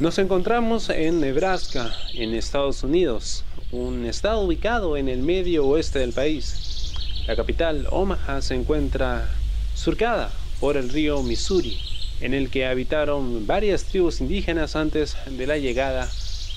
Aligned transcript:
Nos 0.00 0.18
encontramos 0.18 0.90
en 0.90 1.20
Nebraska, 1.20 1.96
en 2.14 2.34
Estados 2.34 2.82
Unidos, 2.82 3.44
un 3.70 4.06
estado 4.06 4.40
ubicado 4.40 4.96
en 4.96 5.08
el 5.08 5.22
medio 5.22 5.64
oeste 5.66 6.00
del 6.00 6.12
país. 6.12 6.92
La 7.28 7.36
capital, 7.36 7.86
Omaha, 7.90 8.42
se 8.42 8.56
encuentra 8.56 9.30
surcada 9.76 10.32
por 10.58 10.76
el 10.76 10.88
río 10.88 11.22
Missouri, 11.22 11.78
en 12.20 12.34
el 12.34 12.50
que 12.50 12.66
habitaron 12.66 13.46
varias 13.46 13.84
tribus 13.84 14.20
indígenas 14.20 14.74
antes 14.74 15.16
de 15.30 15.46
la 15.46 15.58
llegada 15.58 16.10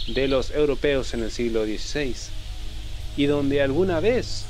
de 0.08 0.28
los 0.28 0.50
europeos 0.50 1.14
en 1.14 1.22
el 1.22 1.30
siglo 1.30 1.64
XVI, 1.64 2.16
y 3.18 3.28
donde 3.28 3.62
alguna 3.62 4.00
vez 4.00 4.48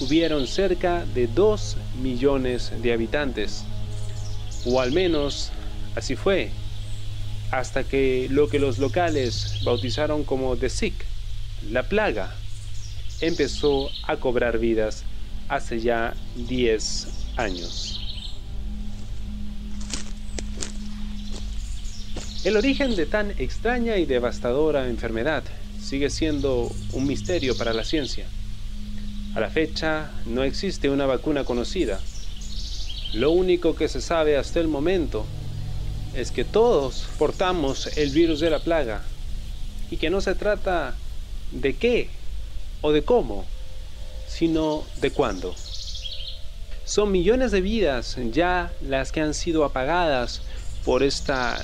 hubieron 0.00 0.46
cerca 0.46 1.04
de 1.16 1.26
2 1.26 1.76
millones 2.00 2.70
de 2.80 2.92
habitantes, 2.92 3.64
o 4.64 4.80
al 4.80 4.92
menos 4.92 5.50
así 5.96 6.14
fue, 6.14 6.52
hasta 7.58 7.84
que 7.84 8.26
lo 8.30 8.48
que 8.48 8.58
los 8.58 8.78
locales 8.78 9.60
bautizaron 9.64 10.24
como 10.24 10.56
The 10.56 10.68
Sick, 10.68 10.94
la 11.70 11.84
plaga, 11.84 12.34
empezó 13.20 13.90
a 14.08 14.16
cobrar 14.16 14.58
vidas 14.58 15.04
hace 15.48 15.78
ya 15.78 16.14
10 16.34 17.06
años. 17.36 18.00
El 22.42 22.56
origen 22.56 22.96
de 22.96 23.06
tan 23.06 23.30
extraña 23.38 23.98
y 23.98 24.04
devastadora 24.04 24.88
enfermedad 24.88 25.44
sigue 25.80 26.10
siendo 26.10 26.72
un 26.92 27.06
misterio 27.06 27.56
para 27.56 27.72
la 27.72 27.84
ciencia. 27.84 28.26
A 29.36 29.40
la 29.40 29.48
fecha 29.48 30.10
no 30.26 30.42
existe 30.42 30.90
una 30.90 31.06
vacuna 31.06 31.44
conocida. 31.44 32.00
Lo 33.12 33.30
único 33.30 33.76
que 33.76 33.86
se 33.86 34.00
sabe 34.00 34.36
hasta 34.36 34.58
el 34.58 34.66
momento 34.66 35.24
es 36.14 36.30
que 36.30 36.44
todos 36.44 37.06
portamos 37.18 37.96
el 37.96 38.10
virus 38.10 38.40
de 38.40 38.50
la 38.50 38.60
plaga 38.60 39.02
y 39.90 39.96
que 39.96 40.10
no 40.10 40.20
se 40.20 40.34
trata 40.34 40.94
de 41.50 41.76
qué 41.76 42.08
o 42.80 42.92
de 42.92 43.02
cómo, 43.02 43.44
sino 44.28 44.84
de 45.00 45.10
cuándo. 45.10 45.54
Son 46.84 47.10
millones 47.10 47.50
de 47.50 47.60
vidas 47.60 48.16
ya 48.32 48.72
las 48.82 49.10
que 49.10 49.20
han 49.20 49.34
sido 49.34 49.64
apagadas 49.64 50.42
por 50.84 51.02
esta 51.02 51.60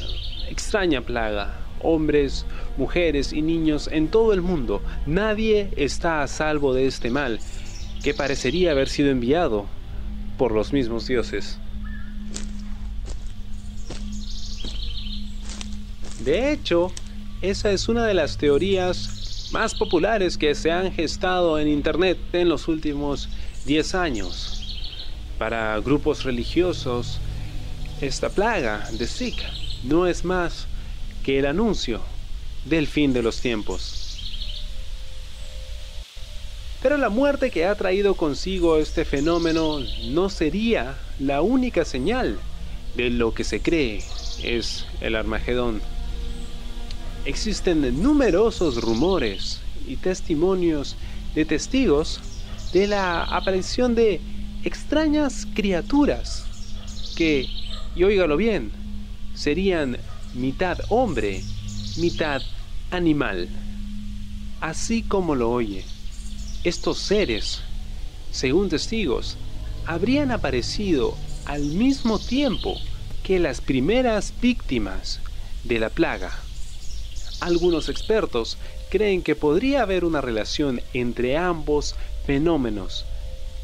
extraña 0.48 1.03
plaga. 1.03 1.58
Hombres, 1.82 2.44
mujeres 2.77 3.32
y 3.32 3.42
niños 3.42 3.88
en 3.91 4.08
todo 4.08 4.32
el 4.32 4.42
mundo. 4.42 4.82
Nadie 5.06 5.70
está 5.77 6.22
a 6.22 6.28
salvo 6.28 6.75
de 6.75 6.86
este 6.86 7.10
mal 7.10 7.38
que 8.03 8.14
parecería 8.14 8.72
haber 8.72 8.88
sido 8.88 9.10
enviado 9.10 9.66
por 10.38 10.53
los 10.53 10.72
mismos 10.72 11.06
dioses. 11.06 11.58
De 16.24 16.52
hecho, 16.52 16.92
esa 17.40 17.70
es 17.70 17.88
una 17.88 18.06
de 18.06 18.14
las 18.14 18.36
teorías 18.36 19.48
más 19.52 19.74
populares 19.74 20.36
que 20.36 20.54
se 20.54 20.70
han 20.70 20.92
gestado 20.92 21.58
en 21.58 21.66
Internet 21.66 22.18
en 22.34 22.48
los 22.48 22.68
últimos 22.68 23.30
10 23.64 23.94
años. 23.94 24.78
Para 25.38 25.78
grupos 25.80 26.24
religiosos, 26.24 27.18
esta 28.02 28.28
plaga 28.28 28.86
de 28.92 29.06
Zika 29.06 29.50
no 29.82 30.06
es 30.06 30.24
más 30.24 30.66
que 31.24 31.38
el 31.38 31.46
anuncio 31.46 32.00
del 32.66 32.86
fin 32.86 33.12
de 33.14 33.22
los 33.22 33.41
tiempos. 33.41 34.00
Pero 36.82 36.96
la 36.96 37.08
muerte 37.08 37.50
que 37.50 37.64
ha 37.64 37.74
traído 37.74 38.14
consigo 38.14 38.76
este 38.76 39.04
fenómeno 39.04 39.80
no 40.10 40.28
sería 40.28 40.98
la 41.18 41.42
única 41.42 41.84
señal 41.84 42.38
de 42.96 43.10
lo 43.10 43.34
que 43.34 43.44
se 43.44 43.60
cree 43.60 44.02
es 44.42 44.86
el 45.00 45.14
Armagedón. 45.14 45.80
Existen 47.26 48.02
numerosos 48.02 48.80
rumores 48.82 49.60
y 49.86 49.97
testimonios 49.97 50.97
de 51.34 51.44
testigos 51.44 52.20
de 52.72 52.86
la 52.86 53.25
aparición 53.25 53.94
de 53.94 54.20
extrañas 54.64 55.47
criaturas 55.54 56.47
que, 57.16 57.47
y 57.94 58.04
óigalo 58.04 58.38
bien, 58.38 58.72
serían 59.34 59.98
mitad 60.34 60.78
hombre, 60.88 61.42
mitad 61.98 62.41
animal. 62.91 63.48
Así 64.60 65.03
como 65.03 65.34
lo 65.34 65.50
oye, 65.50 65.84
estos 66.64 66.98
seres, 66.98 67.60
según 68.30 68.70
testigos, 68.70 69.36
habrían 69.84 70.30
aparecido 70.30 71.16
al 71.44 71.64
mismo 71.64 72.19
tiempo 72.19 72.76
que 73.22 73.38
las 73.38 73.60
primeras 73.60 74.32
víctimas 74.41 75.20
de 75.64 75.78
la 75.78 75.91
plaga. 75.91 76.32
Algunos 77.41 77.89
expertos 77.89 78.59
creen 78.91 79.23
que 79.23 79.34
podría 79.34 79.83
haber 79.83 80.05
una 80.05 80.21
relación 80.21 80.83
entre 80.93 81.39
ambos 81.39 81.95
fenómenos, 82.27 83.06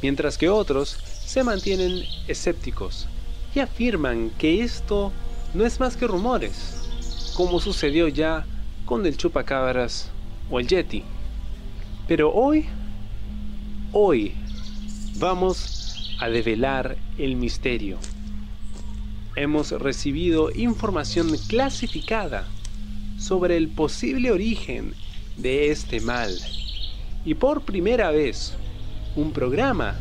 mientras 0.03 0.39
que 0.39 0.49
otros 0.49 0.97
se 1.25 1.45
mantienen 1.45 2.05
escépticos 2.27 3.07
y 3.55 3.61
afirman 3.61 4.31
que 4.31 4.63
esto 4.63 5.13
no 5.53 5.67
es 5.67 5.79
más 5.79 5.97
que 5.97 6.07
rumores, 6.07 7.33
como 7.35 7.61
sucedió 7.61 8.09
ya 8.09 8.47
con 8.87 9.05
el 9.05 9.17
chupacabras 9.17 10.11
o 10.51 10.59
el 10.59 10.69
yeti. 10.69 11.05
Pero 12.09 12.33
hoy, 12.33 12.67
hoy, 13.93 14.35
vamos 15.19 16.17
a 16.19 16.29
develar 16.29 16.97
el 17.19 17.37
misterio. 17.37 17.99
Hemos 19.35 19.71
recibido 19.73 20.51
información 20.55 21.37
clasificada 21.49 22.47
sobre 23.19 23.56
el 23.56 23.69
posible 23.69 24.31
origen 24.31 24.94
de 25.37 25.71
este 25.71 26.00
mal. 26.00 26.37
Y 27.25 27.34
por 27.34 27.62
primera 27.62 28.10
vez, 28.10 28.54
un 29.15 29.32
programa 29.32 29.97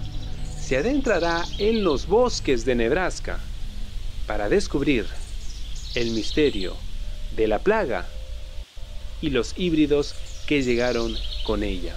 se 0.59 0.77
adentrará 0.77 1.45
en 1.57 1.83
los 1.83 2.07
bosques 2.07 2.65
de 2.65 2.75
Nebraska 2.75 3.39
para 4.27 4.49
descubrir 4.49 5.05
el 5.95 6.11
misterio 6.11 6.75
de 7.35 7.47
la 7.47 7.59
plaga 7.59 8.07
y 9.21 9.29
los 9.29 9.53
híbridos 9.57 10.15
que 10.47 10.63
llegaron 10.63 11.15
con 11.43 11.63
ella. 11.63 11.95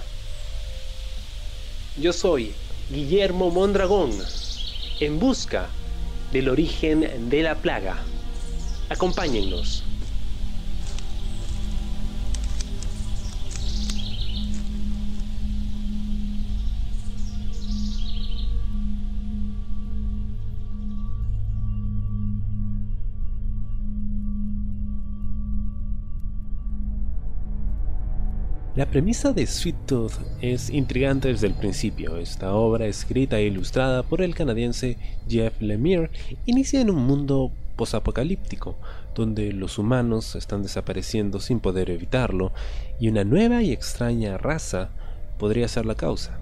Yo 1.99 2.13
soy 2.13 2.53
Guillermo 2.91 3.51
Mondragón, 3.51 4.11
en 4.99 5.19
busca 5.19 5.67
del 6.31 6.49
origen 6.49 7.29
de 7.29 7.43
la 7.43 7.55
plaga. 7.55 7.97
Acompáñennos. 8.89 9.83
La 28.79 28.85
premisa 28.85 29.33
de 29.33 29.45
Sweet 29.45 29.75
Tooth 29.87 30.13
es 30.39 30.69
intrigante 30.69 31.27
desde 31.27 31.47
el 31.47 31.53
principio. 31.53 32.15
Esta 32.15 32.53
obra, 32.53 32.85
escrita 32.85 33.37
e 33.37 33.43
ilustrada 33.43 34.03
por 34.03 34.21
el 34.21 34.33
canadiense 34.33 34.95
Jeff 35.27 35.59
Lemire, 35.59 36.09
inicia 36.45 36.79
en 36.79 36.89
un 36.89 37.05
mundo 37.05 37.51
posapocalíptico, 37.75 38.77
donde 39.13 39.51
los 39.51 39.79
humanos 39.79 40.33
están 40.37 40.63
desapareciendo 40.63 41.41
sin 41.41 41.59
poder 41.59 41.89
evitarlo, 41.89 42.53
y 43.01 43.09
una 43.09 43.25
nueva 43.25 43.61
y 43.63 43.73
extraña 43.73 44.37
raza 44.37 44.91
podría 45.37 45.67
ser 45.67 45.85
la 45.85 45.95
causa. 45.95 46.39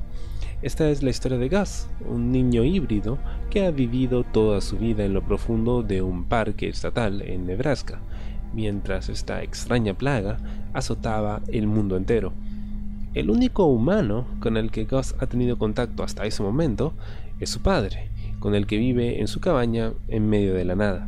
Esta 0.61 0.91
es 0.91 1.01
la 1.01 1.09
historia 1.09 1.39
de 1.39 1.49
Gus, 1.49 1.87
un 2.07 2.31
niño 2.31 2.63
híbrido 2.63 3.17
que 3.49 3.65
ha 3.65 3.71
vivido 3.71 4.23
toda 4.23 4.61
su 4.61 4.77
vida 4.77 5.03
en 5.05 5.15
lo 5.15 5.23
profundo 5.23 5.81
de 5.81 6.03
un 6.03 6.25
parque 6.25 6.69
estatal 6.69 7.23
en 7.23 7.47
Nebraska 7.47 7.99
mientras 8.57 9.07
esta 9.07 9.43
extraña 9.43 9.93
plaga 9.93 10.39
azotaba 10.73 11.41
el 11.47 11.67
mundo 11.67 11.95
entero. 11.95 12.33
El 13.13 13.29
único 13.29 13.65
humano 13.65 14.25
con 14.39 14.57
el 14.57 14.71
que 14.71 14.85
Gus 14.85 15.13
ha 15.19 15.27
tenido 15.27 15.59
contacto 15.59 16.01
hasta 16.01 16.25
ese 16.25 16.41
momento 16.41 16.93
es 17.39 17.51
su 17.51 17.61
padre, 17.61 18.09
con 18.39 18.55
el 18.55 18.65
que 18.65 18.77
vive 18.77 19.21
en 19.21 19.27
su 19.27 19.39
cabaña 19.39 19.93
en 20.07 20.27
medio 20.27 20.55
de 20.55 20.65
la 20.65 20.75
nada. 20.75 21.07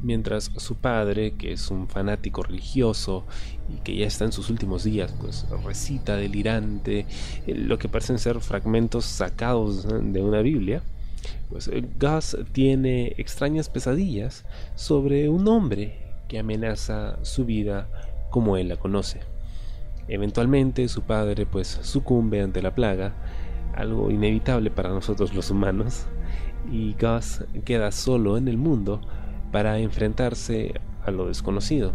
Mientras 0.00 0.52
su 0.56 0.76
padre, 0.76 1.32
que 1.32 1.52
es 1.52 1.72
un 1.72 1.88
fanático 1.88 2.44
religioso 2.44 3.26
y 3.68 3.80
que 3.80 3.96
ya 3.96 4.06
está 4.06 4.24
en 4.24 4.32
sus 4.32 4.48
últimos 4.48 4.84
días, 4.84 5.12
pues 5.20 5.46
recita 5.64 6.14
delirante 6.14 7.06
eh, 7.48 7.54
lo 7.54 7.78
que 7.80 7.88
parecen 7.88 8.20
ser 8.20 8.38
fragmentos 8.40 9.06
sacados 9.06 9.88
de 9.88 10.22
una 10.22 10.40
Biblia, 10.40 10.82
pues 11.50 11.68
Gus 12.00 12.36
tiene 12.52 13.14
extrañas 13.16 13.68
pesadillas 13.68 14.44
sobre 14.76 15.28
un 15.28 15.48
hombre 15.48 16.04
que 16.28 16.38
amenaza 16.38 17.18
su 17.22 17.44
vida 17.44 17.88
como 18.30 18.56
él 18.56 18.68
la 18.68 18.76
conoce. 18.76 19.20
Eventualmente 20.08 20.88
su 20.88 21.02
padre 21.02 21.46
pues 21.46 21.68
sucumbe 21.82 22.42
ante 22.42 22.62
la 22.62 22.74
plaga, 22.74 23.14
algo 23.74 24.10
inevitable 24.10 24.70
para 24.70 24.90
nosotros 24.90 25.34
los 25.34 25.50
humanos, 25.50 26.06
y 26.70 26.94
Gus 27.00 27.44
queda 27.64 27.90
solo 27.90 28.36
en 28.36 28.48
el 28.48 28.58
mundo 28.58 29.00
para 29.52 29.78
enfrentarse 29.78 30.74
a 31.04 31.10
lo 31.10 31.26
desconocido. 31.26 31.92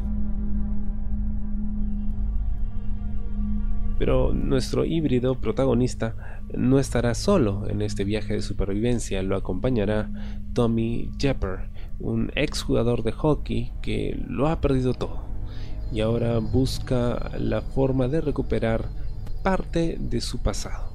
Pero 3.97 4.31
nuestro 4.33 4.85
híbrido 4.85 5.35
protagonista 5.35 6.15
no 6.53 6.79
estará 6.79 7.13
solo 7.13 7.67
en 7.67 7.81
este 7.81 8.05
viaje 8.05 8.33
de 8.33 8.41
supervivencia, 8.41 9.21
lo 9.23 9.35
acompañará 9.35 10.09
Tommy 10.53 11.11
Jepper, 11.19 11.69
un 11.99 12.31
ex 12.35 12.63
jugador 12.63 13.03
de 13.03 13.11
hockey 13.11 13.71
que 13.81 14.17
lo 14.27 14.47
ha 14.47 14.61
perdido 14.61 14.93
todo 14.93 15.29
y 15.91 16.01
ahora 16.01 16.39
busca 16.39 17.31
la 17.39 17.61
forma 17.61 18.07
de 18.07 18.21
recuperar 18.21 18.85
parte 19.43 19.97
de 19.99 20.21
su 20.21 20.39
pasado. 20.39 20.93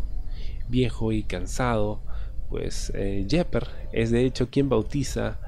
Viejo 0.68 1.12
y 1.12 1.24
cansado, 1.24 2.00
pues 2.48 2.92
eh, 2.94 3.26
Jepper 3.28 3.66
es 3.92 4.10
de 4.10 4.24
hecho 4.24 4.50
quien 4.50 4.68
bautiza 4.68 5.38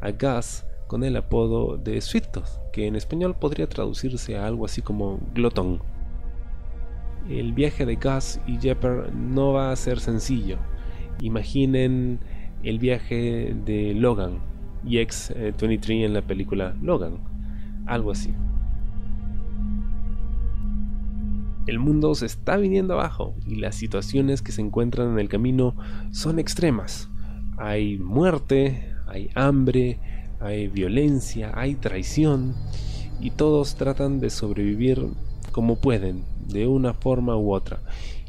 a 0.00 0.10
Gus 0.10 0.64
con 0.86 1.04
el 1.04 1.16
apodo 1.16 1.76
de 1.76 2.00
Sweet 2.00 2.40
que 2.72 2.86
en 2.86 2.96
español 2.96 3.36
podría 3.36 3.68
traducirse 3.68 4.36
a 4.36 4.46
algo 4.46 4.64
así 4.64 4.82
como 4.82 5.20
glotón. 5.34 5.80
El 7.28 7.52
viaje 7.52 7.86
de 7.86 7.96
Gus 7.96 8.38
y 8.46 8.58
Jepper 8.58 9.12
no 9.12 9.52
va 9.52 9.72
a 9.72 9.76
ser 9.76 9.98
sencillo. 10.00 10.58
Imaginen 11.20 12.20
el 12.62 12.78
viaje 12.78 13.54
de 13.64 13.94
Logan 13.94 14.55
y 14.86 14.98
X-23 14.98 16.04
en 16.04 16.14
la 16.14 16.22
película 16.22 16.74
Logan, 16.80 17.18
algo 17.86 18.12
así. 18.12 18.32
El 21.66 21.80
mundo 21.80 22.14
se 22.14 22.26
está 22.26 22.56
viniendo 22.56 22.94
abajo 22.94 23.34
y 23.44 23.56
las 23.56 23.74
situaciones 23.74 24.40
que 24.40 24.52
se 24.52 24.60
encuentran 24.60 25.12
en 25.12 25.18
el 25.18 25.28
camino 25.28 25.74
son 26.12 26.38
extremas. 26.38 27.10
Hay 27.58 27.98
muerte, 27.98 28.94
hay 29.08 29.30
hambre, 29.34 29.98
hay 30.38 30.68
violencia, 30.68 31.50
hay 31.54 31.74
traición 31.74 32.54
y 33.20 33.30
todos 33.30 33.74
tratan 33.74 34.20
de 34.20 34.30
sobrevivir 34.30 35.08
como 35.50 35.76
pueden, 35.76 36.22
de 36.48 36.68
una 36.68 36.94
forma 36.94 37.36
u 37.36 37.52
otra. 37.52 37.80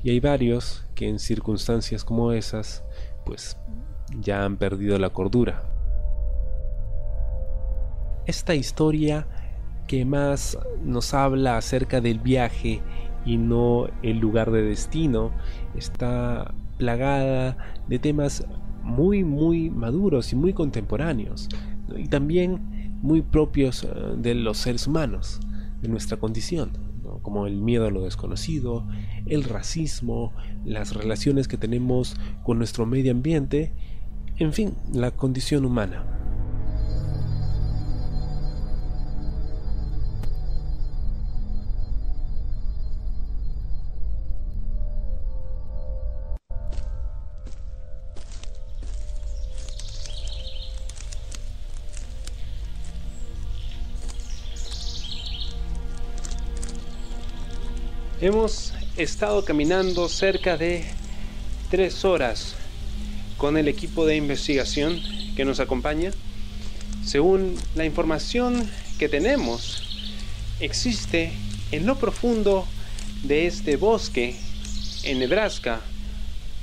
Y 0.02 0.10
hay 0.10 0.20
varios 0.20 0.86
que 0.96 1.08
en 1.08 1.20
circunstancias 1.20 2.04
como 2.04 2.32
esas, 2.32 2.84
pues 3.24 3.58
ya 4.20 4.46
han 4.46 4.58
perdido 4.58 4.98
la 4.98 5.12
cordura. 5.12 5.77
Esta 8.28 8.56
historia 8.56 9.26
que 9.88 10.04
más 10.04 10.58
nos 10.84 11.14
habla 11.14 11.58
acerca 11.58 12.02
del 12.02 12.20
viaje 12.20 12.82
y 13.26 13.38
no 13.38 13.88
el 14.04 14.20
lugar 14.20 14.52
de 14.52 14.64
destino. 14.64 15.32
Está 15.76 16.54
plagada 16.78 17.58
de 17.88 18.00
temas 18.00 18.46
muy, 18.84 19.24
muy 19.24 19.70
maduros 19.70 20.34
y 20.34 20.36
muy 20.36 20.52
contemporáneos. 20.52 21.48
Y 21.96 22.10
también 22.10 23.00
muy 23.02 23.22
propios 23.22 23.86
eh, 23.86 23.88
de 24.18 24.36
los 24.36 24.58
seres 24.58 24.88
humanos, 24.88 25.40
de 25.82 25.88
nuestra 25.88 26.18
condición, 26.18 26.72
como 27.22 27.48
el 27.48 27.62
miedo 27.62 27.88
a 27.88 27.92
lo 27.92 28.04
desconocido, 28.04 28.86
el 29.26 29.46
racismo, 29.46 30.34
las 30.66 30.94
relaciones 30.94 31.48
que 31.48 31.58
tenemos 31.58 32.18
con 32.44 32.58
nuestro 32.58 32.86
medio 32.86 33.12
ambiente, 33.12 33.74
en 34.36 34.52
fin, 34.52 34.74
la 34.92 35.12
condición 35.12 35.64
humana. 35.64 36.18
Hemos 58.20 58.74
estado 58.98 59.46
caminando 59.46 60.10
cerca 60.10 60.58
de 60.58 60.84
tres 61.70 62.04
horas 62.04 62.56
con 63.38 63.58
el 63.58 63.68
equipo 63.68 64.08
de 64.08 64.16
investigación 64.16 65.00
que 65.36 65.46
nos 65.46 65.60
acompaña. 65.60 66.10
Según 67.06 67.56
la 67.76 67.86
información 67.86 68.68
que 68.98 69.08
tenemos, 69.08 69.84
existe 70.60 71.32
en 71.72 71.86
lo 71.86 72.00
profundo 72.00 72.66
de 73.22 73.46
este 73.46 73.76
bosque 73.76 74.36
en 75.04 75.20
Nebraska 75.20 75.82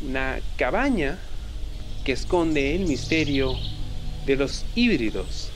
una 0.03 0.41
cabaña 0.57 1.21
que 2.05 2.11
esconde 2.11 2.75
el 2.75 2.87
misterio 2.87 3.55
de 4.27 4.35
los 4.35 4.65
híbridos, 4.75 5.51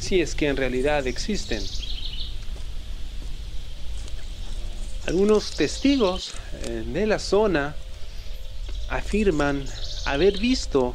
si 0.00 0.20
es 0.20 0.34
que 0.34 0.48
en 0.48 0.56
realidad 0.56 1.06
existen. 1.06 1.62
Algunos 5.06 5.52
testigos 5.52 6.34
eh, 6.64 6.82
de 6.84 7.06
la 7.06 7.20
zona 7.20 7.76
afirman 8.88 9.64
haber 10.04 10.38
visto 10.40 10.94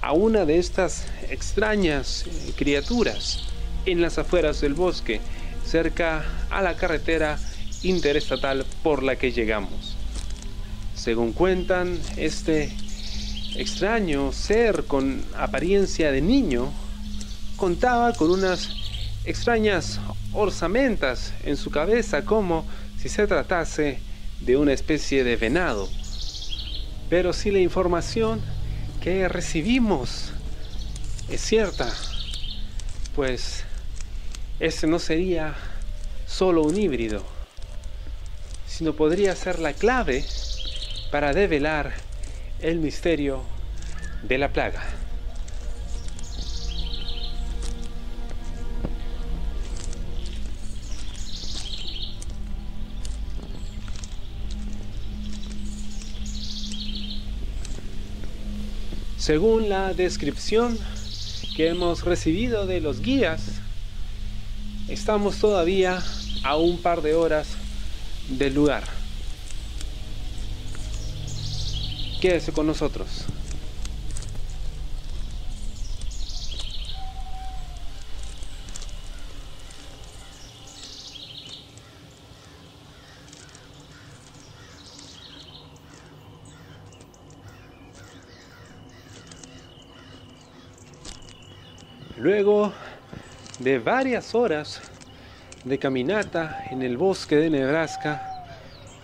a 0.00 0.12
una 0.12 0.44
de 0.44 0.58
estas 0.60 1.06
extrañas 1.28 2.24
eh, 2.24 2.52
criaturas 2.54 3.40
en 3.84 4.00
las 4.00 4.18
afueras 4.18 4.60
del 4.60 4.74
bosque, 4.74 5.20
cerca 5.64 6.24
a 6.50 6.62
la 6.62 6.76
carretera 6.76 7.36
interestatal 7.82 8.64
por 8.84 9.02
la 9.02 9.16
que 9.16 9.32
llegamos. 9.32 9.96
Según 10.94 11.32
cuentan, 11.32 11.98
este 12.16 12.72
extraño 13.56 14.30
ser 14.30 14.84
con 14.84 15.24
apariencia 15.36 16.12
de 16.12 16.20
niño 16.20 16.70
contaba 17.56 18.12
con 18.12 18.30
unas 18.30 18.68
extrañas 19.24 19.98
orzamentas 20.32 21.32
en 21.42 21.56
su 21.56 21.72
cabeza 21.72 22.24
como 22.24 22.64
si 23.08 23.14
se 23.14 23.28
tratase 23.28 24.00
de 24.40 24.56
una 24.56 24.72
especie 24.72 25.22
de 25.22 25.36
venado. 25.36 25.88
Pero 27.08 27.32
si 27.32 27.52
la 27.52 27.60
información 27.60 28.40
que 29.00 29.28
recibimos 29.28 30.32
es 31.28 31.40
cierta, 31.40 31.88
pues 33.14 33.62
ese 34.58 34.88
no 34.88 34.98
sería 34.98 35.54
solo 36.26 36.64
un 36.64 36.76
híbrido, 36.76 37.22
sino 38.66 38.92
podría 38.94 39.36
ser 39.36 39.60
la 39.60 39.72
clave 39.72 40.24
para 41.12 41.32
develar 41.32 41.92
el 42.58 42.80
misterio 42.80 43.44
de 44.24 44.38
la 44.38 44.48
plaga. 44.48 44.82
Según 59.26 59.68
la 59.68 59.92
descripción 59.92 60.78
que 61.56 61.66
hemos 61.66 62.04
recibido 62.04 62.64
de 62.64 62.80
los 62.80 63.00
guías, 63.00 63.42
estamos 64.86 65.38
todavía 65.40 66.00
a 66.44 66.54
un 66.54 66.78
par 66.78 67.02
de 67.02 67.16
horas 67.16 67.48
del 68.28 68.54
lugar. 68.54 68.84
Quédese 72.20 72.52
con 72.52 72.68
nosotros. 72.68 73.26
Luego 92.26 92.72
de 93.66 93.80
varias 93.80 94.32
horas 94.36 94.80
de 95.64 95.76
caminata 95.76 96.66
en 96.70 96.82
el 96.82 96.96
bosque 96.96 97.34
de 97.34 97.50
Nebraska, 97.50 98.46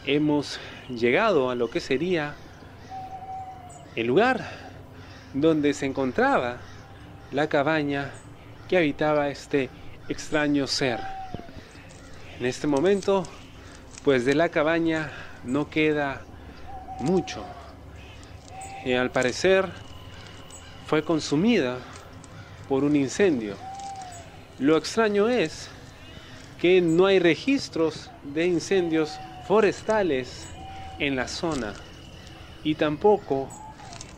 hemos 0.07 0.61
llegado 0.89 1.51
a 1.51 1.57
lo 1.57 1.69
que 1.69 1.81
sería 1.81 2.37
el 3.97 4.07
lugar 4.07 4.49
donde 5.35 5.75
se 5.75 5.87
encontraba 5.87 6.59
la 7.33 7.49
cabaña 7.49 8.13
que 8.69 8.77
habitaba 8.77 9.31
este 9.31 9.69
extraño 10.09 10.69
ser. 10.69 11.01
En 12.39 12.47
este 12.47 12.69
momento, 12.69 13.25
pues 14.05 14.25
de 14.25 14.37
la 14.37 14.49
cabaña 14.49 15.11
no 15.43 15.71
queda 15.71 16.23
mucho. 17.01 17.45
Y 18.85 18.93
al 18.93 19.11
parecer 19.11 19.69
fue 20.87 21.03
consumida 21.03 21.79
por 22.69 22.85
un 22.85 22.95
incendio. 22.95 23.57
Lo 24.63 24.77
extraño 24.77 25.29
es 25.29 25.69
que 26.61 26.81
no 26.81 27.07
hay 27.07 27.19
registros 27.19 28.13
de 28.23 28.47
incendios 28.47 29.19
forestales 29.49 30.47
en 31.01 31.17
la 31.17 31.27
zona 31.27 31.75
y 32.63 32.77
tampoco 32.77 33.49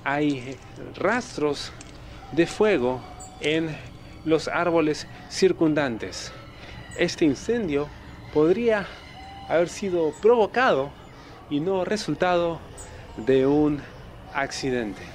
hay 0.04 0.58
rastros 0.96 1.72
de 2.32 2.46
fuego 2.46 3.00
en 3.40 3.74
los 4.26 4.46
árboles 4.48 5.06
circundantes. 5.30 6.30
Este 6.98 7.24
incendio 7.24 7.88
podría 8.34 8.86
haber 9.48 9.70
sido 9.70 10.12
provocado 10.20 10.90
y 11.48 11.60
no 11.60 11.86
resultado 11.86 12.60
de 13.16 13.46
un 13.46 13.80
accidente. 14.34 15.13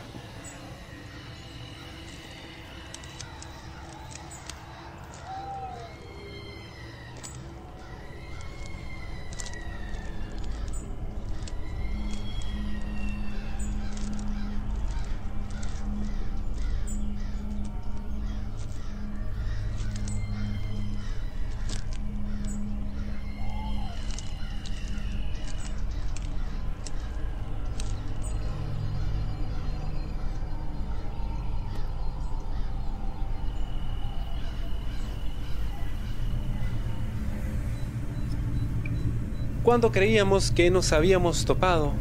Cuando 39.63 39.92
creíamos 39.92 40.51
que 40.51 40.72
nos 40.72 40.94
habíamos 40.94 41.44
topado 41.44 41.92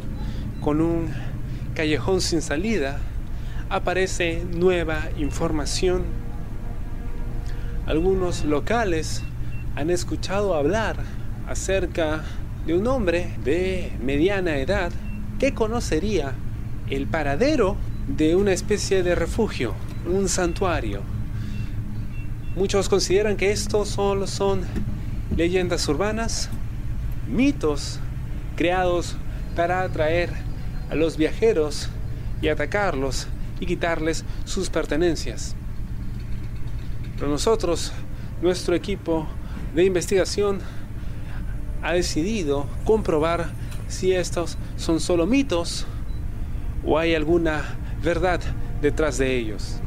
con 0.61 0.79
un 0.79 1.09
callejón 1.75 2.21
sin 2.21 2.41
salida, 2.41 2.99
aparece 3.69 4.45
nueva 4.49 5.09
información. 5.17 6.03
Algunos 7.85 8.45
locales 8.45 9.23
han 9.75 9.89
escuchado 9.89 10.55
hablar 10.55 10.95
acerca 11.49 12.23
de 12.65 12.75
un 12.75 12.87
hombre 12.87 13.35
de 13.43 13.91
mediana 14.01 14.57
edad 14.57 14.93
que 15.37 15.53
conocería 15.53 16.31
el 16.89 17.07
paradero 17.07 17.75
de 18.07 18.37
una 18.37 18.53
especie 18.53 19.03
de 19.03 19.15
refugio, 19.15 19.73
un 20.07 20.29
santuario. 20.29 21.01
Muchos 22.55 22.87
consideran 22.87 23.35
que 23.35 23.51
estos 23.51 23.89
solo 23.89 24.27
son 24.27 24.61
leyendas 25.35 25.85
urbanas 25.89 26.49
mitos 27.29 27.99
creados 28.55 29.15
para 29.55 29.81
atraer 29.81 30.31
a 30.89 30.95
los 30.95 31.17
viajeros 31.17 31.89
y 32.41 32.47
atacarlos 32.47 33.27
y 33.59 33.65
quitarles 33.65 34.25
sus 34.45 34.69
pertenencias. 34.69 35.55
Pero 37.17 37.29
nosotros, 37.29 37.91
nuestro 38.41 38.75
equipo 38.75 39.27
de 39.75 39.83
investigación, 39.83 40.59
ha 41.81 41.93
decidido 41.93 42.67
comprobar 42.85 43.49
si 43.87 44.13
estos 44.13 44.57
son 44.77 44.99
solo 44.99 45.25
mitos 45.25 45.85
o 46.85 46.97
hay 46.97 47.15
alguna 47.15 47.63
verdad 48.03 48.39
detrás 48.81 49.17
de 49.17 49.37
ellos. 49.37 49.79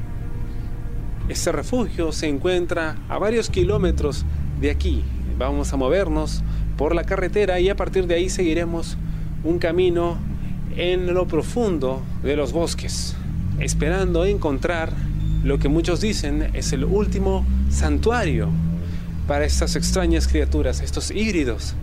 Este 1.28 1.52
refugio 1.52 2.12
se 2.12 2.28
encuentra 2.28 2.96
a 3.08 3.18
varios 3.18 3.48
kilómetros 3.48 4.24
de 4.60 4.70
aquí. 4.70 5.04
Vamos 5.38 5.72
a 5.72 5.76
movernos 5.76 6.42
por 6.82 6.96
la 6.96 7.04
carretera 7.04 7.60
y 7.60 7.68
a 7.68 7.76
partir 7.76 8.08
de 8.08 8.16
ahí 8.16 8.28
seguiremos 8.28 8.96
un 9.44 9.60
camino 9.60 10.18
en 10.76 11.14
lo 11.14 11.28
profundo 11.28 12.02
de 12.24 12.34
los 12.34 12.52
bosques, 12.52 13.14
esperando 13.60 14.24
encontrar 14.24 14.92
lo 15.44 15.60
que 15.60 15.68
muchos 15.68 16.00
dicen 16.00 16.50
es 16.54 16.72
el 16.72 16.82
último 16.82 17.46
santuario 17.70 18.48
para 19.28 19.44
estas 19.44 19.76
extrañas 19.76 20.26
criaturas, 20.26 20.80
estos 20.80 21.12
híbridos 21.12 21.74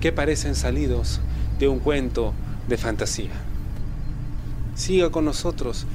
que 0.00 0.10
parecen 0.10 0.56
salidos 0.56 1.20
de 1.60 1.68
un 1.68 1.78
cuento 1.78 2.34
de 2.66 2.78
fantasía. 2.78 3.30
Siga 4.74 5.10
con 5.10 5.24
nosotros 5.24 5.86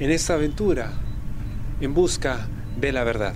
en 0.00 0.10
esta 0.10 0.34
aventura 0.34 0.90
en 1.80 1.94
busca 1.94 2.48
de 2.80 2.90
la 2.90 3.04
verdad. 3.04 3.34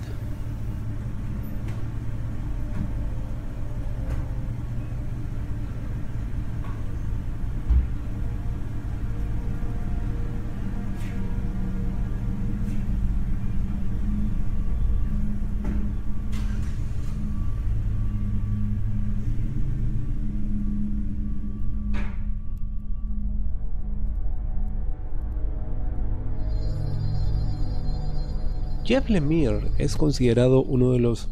Jeff 28.87 29.09
Lemire 29.09 29.69
es 29.77 29.97
considerado 29.97 30.63
uno 30.63 30.93
de 30.93 30.99
los 30.99 31.27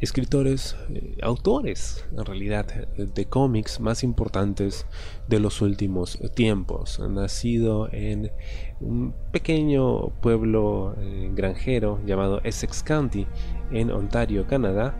escritores, 0.00 0.76
eh, 0.90 1.16
autores 1.22 2.04
en 2.16 2.24
realidad 2.24 2.66
de 2.66 3.24
cómics 3.24 3.80
más 3.80 4.04
importantes 4.04 4.86
de 5.26 5.40
los 5.40 5.60
últimos 5.60 6.20
tiempos. 6.36 7.00
Nacido 7.00 7.88
en 7.92 8.30
un 8.80 9.12
pequeño 9.32 10.10
pueblo 10.20 10.94
eh, 11.00 11.32
granjero 11.34 11.98
llamado 12.06 12.40
Essex 12.44 12.84
County 12.84 13.26
en 13.72 13.90
Ontario, 13.90 14.46
Canadá, 14.46 14.96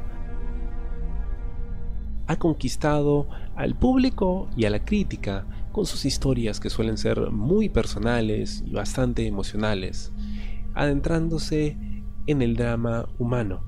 ha 2.27 2.37
conquistado 2.41 3.29
al 3.55 3.79
público 3.79 4.49
y 4.57 4.65
a 4.65 4.71
la 4.71 4.85
crítica 4.85 5.47
con 5.71 5.87
sus 5.87 6.05
historias 6.07 6.59
que 6.59 6.71
suelen 6.71 6.99
ser 6.99 7.31
muy 7.31 7.69
personales 7.69 8.65
y 8.67 8.73
bastante 8.73 9.29
emocionales 9.29 10.11
adentrándose 10.75 11.77
en 12.27 12.43
el 12.43 12.57
drama 12.57 13.09
humano. 13.19 13.63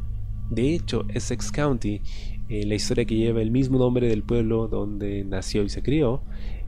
De 0.51 0.75
hecho, 0.75 1.05
Essex 1.09 1.51
County, 1.51 2.03
eh, 2.49 2.65
la 2.67 2.75
historia 2.75 3.05
que 3.05 3.17
lleva 3.17 3.43
el 3.43 3.51
mismo 3.51 3.79
nombre 3.79 4.09
del 4.09 4.23
pueblo 4.23 4.69
donde 4.69 5.25
nació 5.25 5.63
y 5.65 5.69
se 5.69 5.83
crió, 5.83 6.23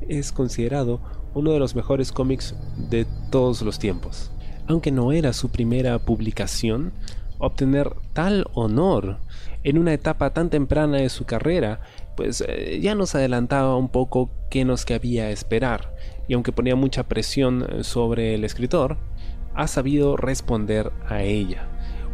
es 0.08 0.32
considerado 0.32 1.00
uno 1.34 1.52
de 1.52 1.58
los 1.58 1.76
mejores 1.76 2.12
cómics 2.12 2.54
de 2.90 3.06
todos 3.30 3.62
los 3.62 3.78
tiempos. 3.78 4.32
Aunque 4.66 4.90
no 4.90 5.12
era 5.12 5.32
su 5.32 5.50
primera 5.50 5.98
publicación, 5.98 6.92
obtener 7.38 7.94
tal 8.12 8.46
honor 8.52 9.18
en 9.64 9.78
una 9.78 9.92
etapa 9.92 10.30
tan 10.30 10.50
temprana 10.50 10.98
de 10.98 11.08
su 11.08 11.24
carrera, 11.24 11.80
pues 12.16 12.44
eh, 12.46 12.80
ya 12.82 12.94
nos 12.94 13.14
adelantaba 13.14 13.76
un 13.76 13.88
poco 13.88 14.30
qué 14.50 14.64
nos 14.64 14.84
cabía 14.84 15.30
esperar. 15.30 15.94
Y 16.26 16.34
aunque 16.34 16.52
ponía 16.52 16.76
mucha 16.76 17.04
presión 17.04 17.84
sobre 17.84 18.34
el 18.34 18.44
escritor, 18.44 18.98
ha 19.54 19.66
sabido 19.66 20.16
responder 20.16 20.92
a 21.08 21.22
ella. 21.22 21.68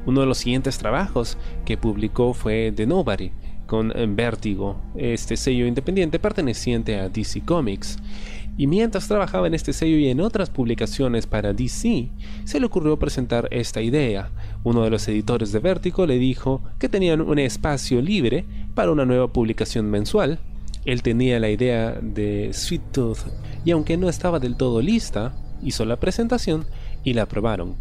Uno 0.06 0.20
de 0.20 0.26
los 0.26 0.38
siguientes 0.38 0.78
trabajos 0.78 1.38
que 1.64 1.76
publicó 1.76 2.34
fue 2.34 2.72
The 2.74 2.86
Nobody, 2.86 3.32
con 3.66 3.92
Vertigo, 4.14 4.76
este 4.96 5.36
sello 5.36 5.66
independiente 5.66 6.18
perteneciente 6.18 6.98
a 6.98 7.08
DC 7.08 7.40
Comics. 7.42 7.98
Y 8.56 8.68
mientras 8.68 9.08
trabajaba 9.08 9.48
en 9.48 9.54
este 9.54 9.72
sello 9.72 9.96
y 9.96 10.08
en 10.08 10.20
otras 10.20 10.48
publicaciones 10.48 11.26
para 11.26 11.52
DC, 11.52 12.08
se 12.44 12.60
le 12.60 12.66
ocurrió 12.66 12.98
presentar 12.98 13.48
esta 13.50 13.80
idea. 13.80 14.30
Uno 14.62 14.84
de 14.84 14.90
los 14.90 15.08
editores 15.08 15.50
de 15.50 15.58
Vertigo 15.58 16.06
le 16.06 16.18
dijo 16.18 16.62
que 16.78 16.88
tenían 16.88 17.20
un 17.20 17.38
espacio 17.38 18.00
libre 18.00 18.44
para 18.74 18.92
una 18.92 19.06
nueva 19.06 19.32
publicación 19.32 19.90
mensual. 19.90 20.38
Él 20.84 21.02
tenía 21.02 21.40
la 21.40 21.50
idea 21.50 21.98
de 22.00 22.50
Sweet 22.52 22.92
Tooth 22.92 23.18
y 23.64 23.72
aunque 23.72 23.96
no 23.96 24.08
estaba 24.08 24.38
del 24.38 24.56
todo 24.56 24.82
lista, 24.82 25.34
hizo 25.62 25.84
la 25.84 25.98
presentación 25.98 26.66
y 27.04 27.12
la 27.12 27.22
aprobaron. 27.22 27.74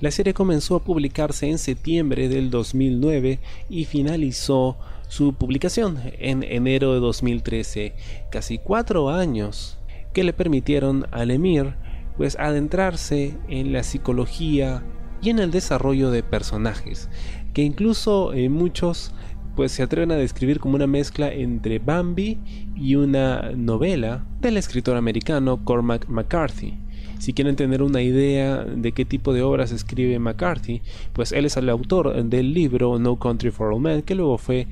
La 0.00 0.10
serie 0.10 0.32
comenzó 0.32 0.76
a 0.76 0.84
publicarse 0.84 1.48
en 1.48 1.58
septiembre 1.58 2.28
del 2.28 2.50
2009 2.50 3.40
y 3.68 3.84
finalizó 3.84 4.76
su 5.08 5.34
publicación 5.34 5.98
en 6.18 6.42
enero 6.42 6.94
de 6.94 7.00
2013, 7.00 7.94
casi 8.30 8.58
cuatro 8.58 9.10
años 9.10 9.78
que 10.12 10.22
le 10.24 10.32
permitieron 10.32 11.06
a 11.10 11.24
Lemire 11.24 11.74
pues 12.16 12.36
adentrarse 12.38 13.34
en 13.48 13.72
la 13.72 13.82
psicología 13.82 14.82
y 15.22 15.30
en 15.30 15.38
el 15.38 15.50
desarrollo 15.50 16.10
de 16.10 16.22
personajes, 16.22 17.08
que 17.54 17.62
incluso 17.62 18.32
eh, 18.32 18.48
muchos 18.48 19.12
pues 19.56 19.72
se 19.72 19.82
atreven 19.82 20.12
a 20.12 20.16
describir 20.16 20.60
como 20.60 20.76
una 20.76 20.86
mezcla 20.86 21.32
entre 21.32 21.80
Bambi 21.80 22.38
y 22.76 22.94
una 22.94 23.50
novela 23.56 24.24
del 24.40 24.56
escritor 24.56 24.96
americano 24.96 25.64
Cormac 25.64 26.06
McCarthy. 26.08 26.78
Si 27.18 27.32
quieren 27.32 27.56
tener 27.56 27.82
una 27.82 28.00
idea 28.00 28.64
de 28.64 28.92
qué 28.92 29.04
tipo 29.04 29.32
de 29.32 29.42
obras 29.42 29.72
escribe 29.72 30.18
McCarthy, 30.18 30.82
pues 31.12 31.32
él 31.32 31.44
es 31.44 31.56
el 31.56 31.68
autor 31.68 32.24
del 32.24 32.54
libro 32.54 32.98
No 32.98 33.18
Country 33.18 33.50
for 33.50 33.72
All 33.72 33.80
Men, 33.80 34.02
que 34.02 34.14
luego 34.14 34.38
fue 34.38 34.66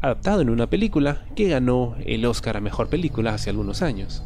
adaptado 0.00 0.40
en 0.40 0.50
una 0.50 0.68
película 0.68 1.24
que 1.36 1.48
ganó 1.48 1.94
el 2.06 2.24
Oscar 2.24 2.56
a 2.56 2.60
Mejor 2.60 2.88
Película 2.88 3.34
hace 3.34 3.50
algunos 3.50 3.82
años. 3.82 4.22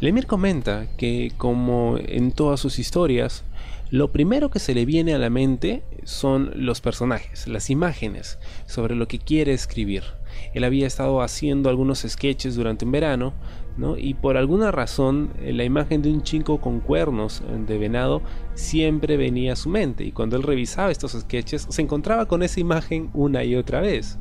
Lemire 0.00 0.26
comenta 0.26 0.86
que, 0.96 1.32
como 1.36 1.98
en 1.98 2.32
todas 2.32 2.58
sus 2.58 2.78
historias, 2.78 3.44
lo 3.90 4.12
primero 4.12 4.48
que 4.50 4.60
se 4.60 4.72
le 4.72 4.86
viene 4.86 5.14
a 5.14 5.18
la 5.18 5.28
mente 5.30 5.82
son 6.04 6.52
los 6.54 6.80
personajes, 6.80 7.48
las 7.48 7.68
imágenes 7.68 8.38
sobre 8.66 8.94
lo 8.94 9.08
que 9.08 9.18
quiere 9.18 9.52
escribir. 9.52 10.04
Él 10.54 10.64
había 10.64 10.86
estado 10.86 11.20
haciendo 11.20 11.68
algunos 11.68 12.06
sketches 12.08 12.54
durante 12.54 12.84
un 12.84 12.92
verano, 12.92 13.34
y 13.98 14.14
por 14.14 14.36
alguna 14.36 14.70
razón 14.70 15.30
eh, 15.40 15.52
la 15.52 15.64
imagen 15.64 16.02
de 16.02 16.12
un 16.12 16.22
chico 16.22 16.60
con 16.60 16.80
cuernos 16.80 17.40
eh, 17.40 17.64
de 17.66 17.78
venado 17.78 18.22
siempre 18.54 19.16
venía 19.16 19.54
a 19.54 19.56
su 19.56 19.68
mente, 19.68 20.04
y 20.04 20.12
cuando 20.12 20.36
él 20.36 20.42
revisaba 20.42 20.90
estos 20.90 21.12
sketches 21.12 21.66
se 21.68 21.82
encontraba 21.82 22.26
con 22.26 22.42
esa 22.42 22.60
imagen 22.60 23.10
una 23.14 23.42
y 23.44 23.56
otra 23.56 23.80
vez. 23.80 24.18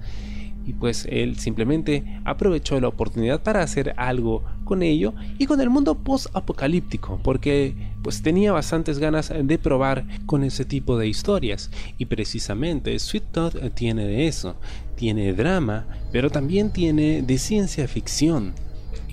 Y 0.66 0.74
pues 0.74 1.08
él 1.10 1.40
simplemente 1.40 2.22
aprovechó 2.26 2.80
la 2.80 2.90
oportunidad 2.90 3.42
para 3.42 3.64
hacer 3.64 3.96
algo 3.98 4.44
con 4.66 4.84
ello 4.84 5.16
y 5.40 5.48
con 5.48 5.60
el 5.62 5.70
mundo 5.70 5.96
post-apocalíptico 5.96 7.20
porque 7.24 7.76
pues 8.04 8.22
tenía 8.22 8.52
bastantes 8.52 9.00
ganas 9.00 9.34
de 9.44 9.58
probar 9.58 10.06
con 10.28 10.44
ese 10.44 10.66
tipo 10.66 10.98
de 11.00 11.08
historias. 11.08 11.72
Y 11.98 12.06
precisamente 12.06 13.00
Sweet 13.00 13.24
Todd 13.32 13.56
tiene 13.74 14.06
de 14.06 14.28
eso, 14.28 14.58
tiene 14.96 15.34
drama 15.34 15.88
pero 16.12 16.30
también 16.30 16.72
tiene 16.72 17.24
de 17.24 17.38
ciencia 17.40 17.88
ficción 17.88 18.54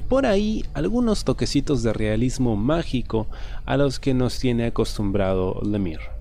por 0.08 0.26
ahí 0.26 0.64
algunos 0.74 1.24
toquecitos 1.24 1.82
de 1.82 1.92
realismo 1.92 2.56
mágico 2.56 3.26
a 3.64 3.76
los 3.76 3.98
que 3.98 4.14
nos 4.14 4.38
tiene 4.38 4.66
acostumbrado 4.66 5.60
Lemire. 5.62 6.16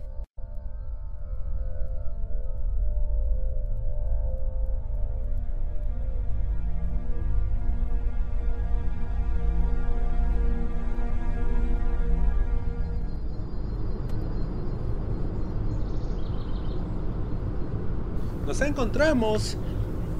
nos 18.45 18.61
encontramos 18.61 19.57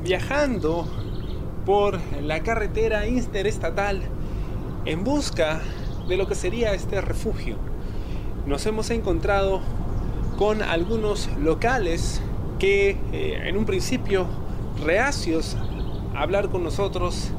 viajando 0.03 0.85
por 1.65 1.99
la 2.21 2.43
carretera 2.43 3.07
interestatal 3.07 4.01
en 4.85 5.03
busca 5.03 5.61
de 6.07 6.17
lo 6.17 6.27
que 6.27 6.35
sería 6.35 6.73
este 6.73 7.01
refugio. 7.01 7.57
Nos 8.45 8.65
hemos 8.67 8.91
encontrado 8.91 9.61
con 10.37 10.61
algunos 10.61 11.29
locales 11.37 12.21
que 12.59 12.97
eh, 13.11 13.41
en 13.45 13.57
un 13.57 13.65
principio 13.65 14.27
reacios 14.83 15.57
a 16.13 16.21
hablar 16.21 16.49
con 16.49 16.63
nosotros 16.63 17.31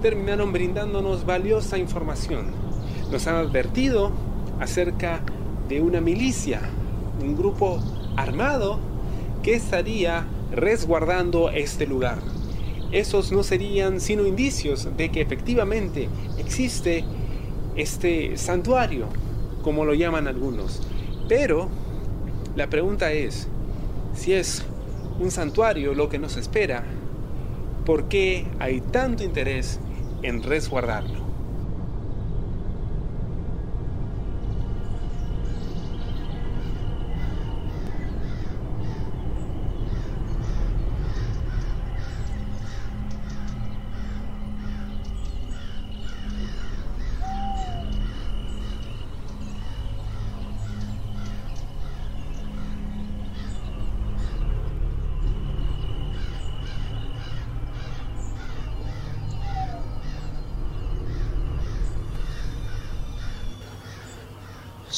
terminaron 0.00 0.52
brindándonos 0.52 1.26
valiosa 1.26 1.78
información. 1.78 2.52
Nos 3.10 3.26
han 3.26 3.36
advertido 3.36 4.12
acerca 4.60 5.20
de 5.68 5.80
una 5.80 6.00
milicia, 6.00 6.60
un 7.20 7.36
grupo 7.36 7.80
armado 8.16 8.78
que 9.42 9.54
estaría 9.54 10.26
resguardando 10.52 11.50
este 11.50 11.86
lugar. 11.86 12.18
Esos 12.92 13.32
no 13.32 13.42
serían 13.42 14.00
sino 14.00 14.26
indicios 14.26 14.88
de 14.96 15.10
que 15.10 15.22
efectivamente 15.22 16.08
existe 16.38 17.04
este 17.74 18.36
santuario, 18.36 19.06
como 19.62 19.84
lo 19.84 19.94
llaman 19.94 20.28
algunos. 20.28 20.82
Pero 21.26 21.68
la 22.54 22.68
pregunta 22.68 23.12
es, 23.12 23.48
si 24.14 24.34
es 24.34 24.62
un 25.18 25.30
santuario 25.30 25.94
lo 25.94 26.10
que 26.10 26.18
nos 26.18 26.36
espera, 26.36 26.84
¿por 27.86 28.08
qué 28.08 28.46
hay 28.58 28.80
tanto 28.80 29.24
interés 29.24 29.80
en 30.22 30.42
resguardarlo? 30.42 31.21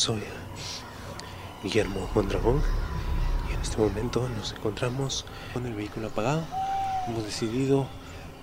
Soy 0.04 0.22
Guillermo 1.62 2.10
Mondragón 2.14 2.60
y 3.48 3.54
en 3.54 3.60
este 3.62 3.78
momento 3.78 4.28
nos 4.36 4.52
encontramos 4.52 5.24
con 5.54 5.64
el 5.64 5.72
vehículo 5.72 6.08
apagado. 6.08 6.44
Hemos 7.08 7.24
decidido 7.24 7.86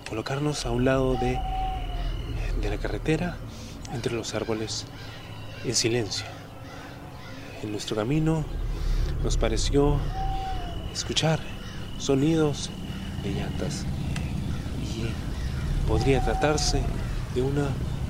colocarnos 0.09 0.65
a 0.65 0.71
un 0.71 0.85
lado 0.85 1.13
de, 1.17 1.39
de 2.59 2.67
la 2.67 2.77
carretera 2.77 3.37
entre 3.93 4.13
los 4.13 4.33
árboles 4.33 4.87
en 5.63 5.75
silencio. 5.75 6.25
En 7.61 7.71
nuestro 7.71 7.95
camino 7.95 8.43
nos 9.23 9.37
pareció 9.37 9.99
escuchar 10.91 11.39
sonidos 11.99 12.71
de 13.21 13.33
llantas 13.33 13.85
y 14.81 15.87
podría 15.87 16.25
tratarse 16.25 16.81
de 17.35 17.43
uno 17.43 17.67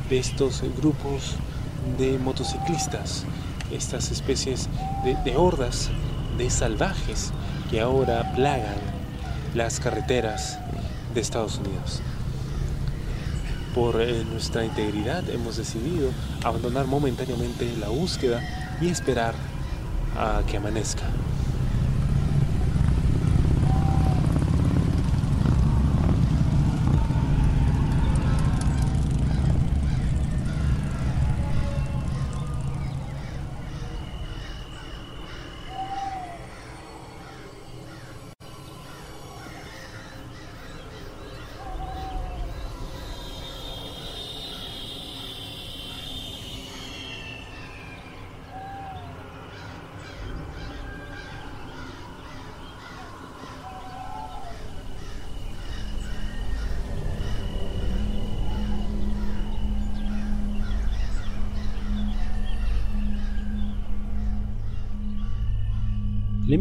de 0.09 0.19
estos 0.19 0.61
grupos 0.77 1.35
de 1.97 2.17
motociclistas, 2.17 3.25
estas 3.71 4.11
especies 4.11 4.69
de, 5.03 5.35
hordas 5.35 5.89
de 6.37 6.49
salvajes 6.49 7.31
que 7.69 7.81
ahora 7.81 8.33
plagan 8.35 8.75
las 9.53 9.79
carreteras 9.79 10.59
de 11.13 11.21
Estados 11.21 11.57
Unidos. 11.57 12.01
Por 13.73 14.01
eh, 14.01 14.25
nuestra 14.25 14.65
integridad 14.65 15.29
hemos 15.29 15.57
decidido 15.57 16.09
abandonar 16.43 16.87
momentáneamente 16.87 17.73
la 17.79 17.87
búsqueda 17.87 18.41
y 18.81 18.89
esperar 18.89 19.33
a 20.17 20.41
que 20.45 20.57
amanezca. 20.57 21.03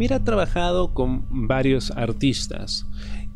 Lemire 0.01 0.15
ha 0.15 0.25
trabajado 0.25 0.95
con 0.95 1.27
varios 1.47 1.91
artistas, 1.91 2.87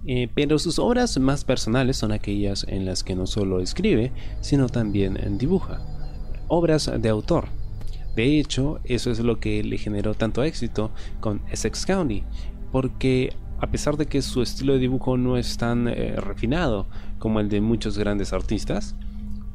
eh, 0.07 0.31
pero 0.35 0.59
sus 0.59 0.79
obras 0.79 1.19
más 1.19 1.45
personales 1.45 1.99
son 1.99 2.11
aquellas 2.11 2.65
en 2.67 2.87
las 2.87 3.05
que 3.05 3.15
no 3.15 3.27
solo 3.27 3.61
escribe, 3.61 4.13
sino 4.41 4.71
también 4.71 5.19
dibuja. 5.37 5.83
Obras 6.49 6.91
de 6.99 7.09
autor. 7.11 7.49
De 8.17 8.41
hecho, 8.41 8.81
eso 8.85 9.11
es 9.11 9.21
lo 9.21 9.41
que 9.41 9.63
le 9.63 9.77
generó 9.77 10.15
tanto 10.15 10.43
éxito 10.43 10.91
con 11.21 11.43
Essex 11.53 11.85
County, 11.85 12.23
porque 12.73 13.37
a 13.61 13.71
pesar 13.71 13.99
de 13.99 14.07
que 14.07 14.23
su 14.23 14.41
estilo 14.41 14.73
de 14.73 14.79
dibujo 14.79 15.19
no 15.19 15.37
es 15.37 15.59
tan 15.59 15.87
eh, 15.87 16.17
refinado 16.17 16.87
como 17.19 17.41
el 17.41 17.51
de 17.51 17.61
muchos 17.61 17.99
grandes 17.99 18.33
artistas, 18.33 18.97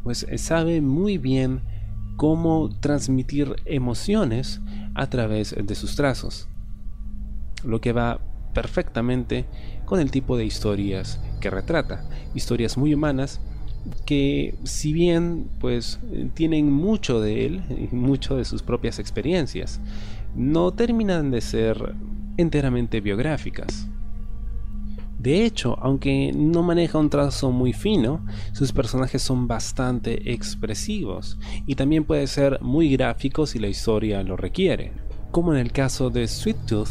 pues 0.04 0.28
sabe 0.36 0.80
muy 0.80 1.18
bien 1.18 1.62
cómo 2.18 2.70
transmitir 2.82 3.56
emociones 3.66 4.62
a 4.94 5.10
través 5.10 5.56
de 5.60 5.74
sus 5.74 5.96
trazos 5.96 6.48
lo 7.64 7.82
que 7.82 7.94
va 7.94 8.20
perfectamente 8.54 9.46
con 9.86 10.00
el 10.00 10.12
tipo 10.12 10.38
de 10.38 10.46
historias 10.46 11.20
que 11.40 11.50
retrata, 11.50 12.06
historias 12.34 12.78
muy 12.78 12.94
humanas 12.94 13.42
que 14.06 14.56
si 14.64 14.94
bien 14.94 15.50
pues 15.60 16.00
tienen 16.34 16.72
mucho 16.72 17.22
de 17.22 17.46
él 17.46 17.64
y 17.70 17.96
mucho 17.96 18.36
de 18.36 18.46
sus 18.46 18.62
propias 18.62 19.00
experiencias, 19.00 19.80
no 20.36 20.72
terminan 20.72 21.32
de 21.32 21.42
ser 21.42 21.96
enteramente 22.38 23.02
biográficas. 23.02 23.88
De 25.18 25.46
hecho, 25.46 25.78
aunque 25.82 26.32
no 26.34 26.64
maneja 26.64 26.98
un 26.98 27.10
trazo 27.10 27.52
muy 27.52 27.74
fino, 27.74 28.26
sus 28.54 28.72
personajes 28.72 29.22
son 29.22 29.48
bastante 29.48 30.32
expresivos 30.32 31.38
y 31.66 31.76
también 31.76 32.06
puede 32.06 32.26
ser 32.28 32.62
muy 32.62 32.90
gráfico 32.90 33.46
si 33.46 33.60
la 33.60 33.68
historia 33.68 34.24
lo 34.24 34.38
requiere. 34.38 34.94
como 35.32 35.54
en 35.54 35.60
el 35.60 35.72
caso 35.72 36.10
de 36.10 36.28
Sweet 36.28 36.66
Tooth, 36.66 36.90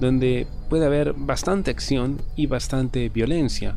donde 0.00 0.46
puede 0.68 0.86
haber 0.86 1.12
bastante 1.12 1.70
acción 1.70 2.22
y 2.36 2.46
bastante 2.46 3.08
violencia. 3.08 3.76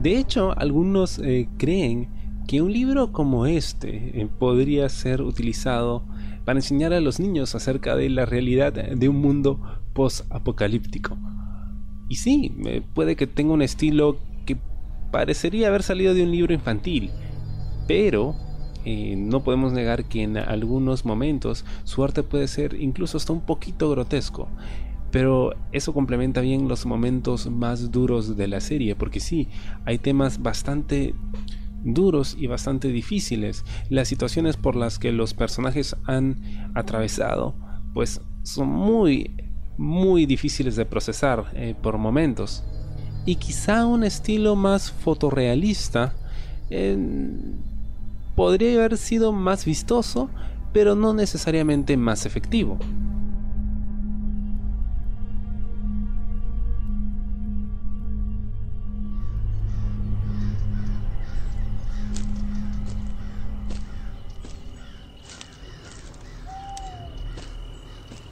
De 0.00 0.18
hecho, 0.18 0.56
algunos 0.58 1.18
eh, 1.18 1.48
creen 1.58 2.08
que 2.46 2.62
un 2.62 2.72
libro 2.72 3.12
como 3.12 3.46
este 3.46 4.20
eh, 4.20 4.28
podría 4.38 4.88
ser 4.88 5.22
utilizado 5.22 6.04
para 6.44 6.58
enseñar 6.58 6.92
a 6.92 7.00
los 7.00 7.18
niños 7.18 7.54
acerca 7.54 7.96
de 7.96 8.08
la 8.08 8.24
realidad 8.24 8.72
de 8.72 9.08
un 9.08 9.16
mundo 9.16 9.60
post-apocalíptico. 9.94 11.16
Y 12.08 12.16
sí, 12.16 12.54
puede 12.94 13.16
que 13.16 13.26
tenga 13.26 13.52
un 13.52 13.62
estilo 13.62 14.18
que 14.44 14.56
parecería 15.10 15.68
haber 15.68 15.82
salido 15.82 16.14
de 16.14 16.22
un 16.22 16.30
libro 16.30 16.54
infantil, 16.54 17.10
pero 17.88 18.36
no 18.86 19.42
podemos 19.42 19.72
negar 19.72 20.04
que 20.04 20.22
en 20.22 20.36
algunos 20.36 21.04
momentos 21.04 21.64
su 21.84 22.04
arte 22.04 22.22
puede 22.22 22.46
ser 22.48 22.74
incluso 22.80 23.16
hasta 23.16 23.32
un 23.32 23.40
poquito 23.40 23.90
grotesco. 23.90 24.48
Pero 25.10 25.54
eso 25.72 25.92
complementa 25.94 26.40
bien 26.40 26.68
los 26.68 26.84
momentos 26.84 27.50
más 27.50 27.90
duros 27.90 28.36
de 28.36 28.48
la 28.48 28.60
serie, 28.60 28.94
porque 28.94 29.20
sí, 29.20 29.48
hay 29.84 29.98
temas 29.98 30.42
bastante 30.42 31.14
duros 31.84 32.36
y 32.38 32.46
bastante 32.46 32.88
difíciles. 32.88 33.64
Las 33.88 34.08
situaciones 34.08 34.56
por 34.56 34.76
las 34.76 34.98
que 34.98 35.12
los 35.12 35.34
personajes 35.34 35.96
han 36.04 36.70
atravesado, 36.74 37.54
pues 37.94 38.20
son 38.42 38.68
muy, 38.68 39.30
muy 39.78 40.26
difíciles 40.26 40.76
de 40.76 40.84
procesar 40.84 41.46
eh, 41.54 41.74
por 41.80 41.98
momentos. 41.98 42.64
Y 43.24 43.36
quizá 43.36 43.86
un 43.86 44.04
estilo 44.04 44.54
más 44.54 44.92
fotorrealista 44.92 46.14
podría 48.36 48.78
haber 48.78 48.98
sido 48.98 49.32
más 49.32 49.64
vistoso, 49.64 50.30
pero 50.72 50.94
no 50.94 51.14
necesariamente 51.14 51.96
más 51.96 52.26
efectivo. 52.26 52.78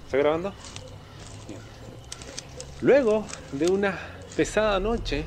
¿Está 0.05 0.19
grabando? 0.19 0.53
Luego 2.83 3.25
de 3.53 3.73
una 3.73 3.99
pesada 4.37 4.79
noche, 4.79 5.25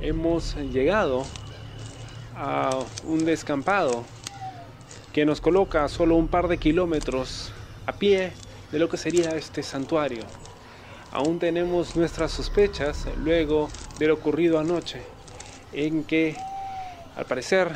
hemos 0.00 0.54
llegado 0.56 1.24
a 2.36 2.78
un 3.04 3.24
descampado 3.24 4.04
que 5.12 5.24
nos 5.24 5.40
coloca 5.40 5.88
solo 5.88 6.16
un 6.16 6.28
par 6.28 6.48
de 6.48 6.58
kilómetros 6.58 7.50
a 7.86 7.92
pie 7.92 8.32
de 8.70 8.78
lo 8.78 8.88
que 8.90 8.98
sería 8.98 9.30
este 9.30 9.62
santuario. 9.62 10.24
Aún 11.12 11.38
tenemos 11.38 11.96
nuestras 11.96 12.32
sospechas 12.32 13.06
luego 13.16 13.70
de 13.98 14.08
lo 14.08 14.14
ocurrido 14.14 14.58
anoche, 14.58 15.00
en 15.72 16.04
que 16.04 16.36
al 17.16 17.24
parecer 17.24 17.70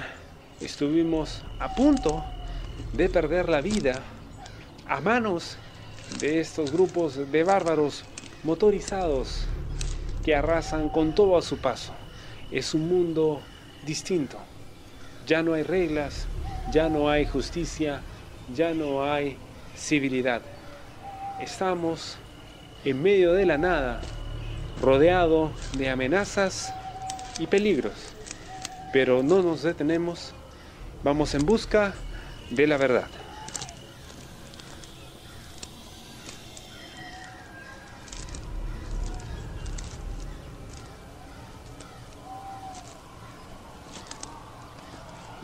estuvimos 0.61 1.43
a 1.59 1.75
punto 1.75 2.23
de 2.93 3.09
perder 3.09 3.49
la 3.49 3.63
vida 3.63 4.03
a 4.87 5.01
manos 5.01 5.57
de 6.19 6.41
estos 6.41 6.73
grupos 6.73 7.33
de 7.33 7.45
bárbaros 7.45 8.05
motorizados 8.43 9.47
que 10.23 10.35
arrasan 10.35 10.91
con 10.91 11.15
todo 11.15 11.39
a 11.39 11.43
su 11.43 11.57
paso. 11.57 11.95
Es 12.51 12.75
un 12.75 12.89
mundo 12.89 13.41
distinto. 13.87 14.50
Ya 15.31 15.45
no 15.45 15.55
hay 15.55 15.63
reglas, 15.63 16.27
ya 16.73 16.89
no 16.89 17.09
hay 17.09 17.25
justicia, 17.25 18.01
ya 18.53 18.75
no 18.75 19.05
hay 19.05 19.37
civilidad. 19.77 20.43
Estamos 21.41 22.19
en 22.85 23.01
medio 23.01 23.33
de 23.35 23.47
la 23.47 23.57
nada, 23.57 24.01
rodeado 24.83 25.53
de 25.79 25.89
amenazas 25.89 26.75
y 27.39 27.47
peligros. 27.47 27.93
Pero 28.93 29.23
no 29.23 29.41
nos 29.41 29.63
detenemos, 29.63 30.33
vamos 31.05 31.33
en 31.37 31.47
busca 31.47 31.95
de 32.51 32.67
la 32.67 32.77
verdad. 32.77 33.20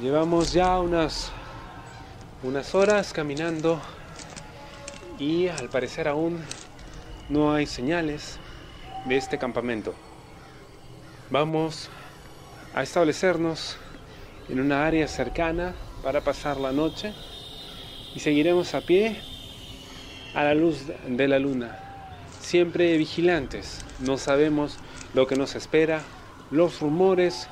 Llevamos 0.07 0.53
ya 0.53 0.79
unas, 0.79 1.33
unas 2.45 2.77
horas 2.77 3.12
caminando 3.12 3.83
y 5.19 5.49
al 5.49 5.69
parecer 5.69 6.07
aún 6.07 6.45
no 7.29 7.53
hay 7.53 7.66
señales 7.66 8.38
de 9.07 9.16
este 9.16 9.37
campamento. 9.37 9.95
Vamos 11.29 11.90
a 12.73 12.85
establecernos 12.85 13.79
en 14.49 14.61
una 14.61 14.87
área 14.87 15.09
cercana 15.09 15.75
para 16.05 16.21
pasar 16.21 16.59
la 16.59 16.71
noche 16.71 17.12
y 18.14 18.21
seguiremos 18.21 18.75
a 18.75 18.83
pie 18.83 19.16
a 20.37 20.45
la 20.45 20.55
luz 20.55 20.83
de 21.09 21.27
la 21.27 21.40
luna. 21.40 21.81
Siempre 22.40 22.97
vigilantes, 22.97 23.85
no 23.99 24.19
sabemos 24.19 24.79
lo 25.14 25.27
que 25.27 25.35
nos 25.35 25.57
espera, 25.57 26.01
los 26.53 26.79
rumores 26.79 27.49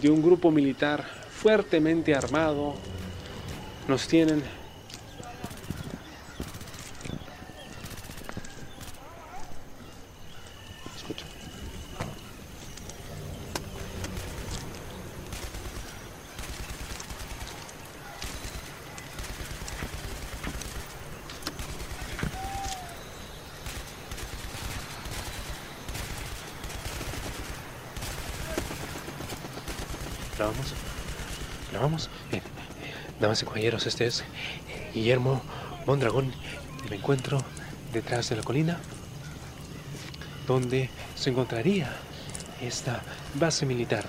de 0.00 0.10
un 0.10 0.20
grupo 0.20 0.50
militar 0.50 1.21
fuertemente 1.42 2.14
armado, 2.14 2.74
nos 3.88 4.06
tienen 4.06 4.42
Escucha. 10.96 11.24
Vamos. 30.38 30.74
Vamos, 31.82 32.08
Bien. 32.30 32.42
Y 33.32 33.64
este 33.64 34.06
es 34.06 34.24
Guillermo 34.92 35.40
Mondragón 35.86 36.30
me 36.90 36.96
encuentro 36.96 37.42
detrás 37.94 38.28
de 38.28 38.36
la 38.36 38.42
colina 38.42 38.78
donde 40.46 40.90
se 41.14 41.30
encontraría 41.30 41.90
esta 42.60 43.00
base 43.40 43.64
militar. 43.64 44.04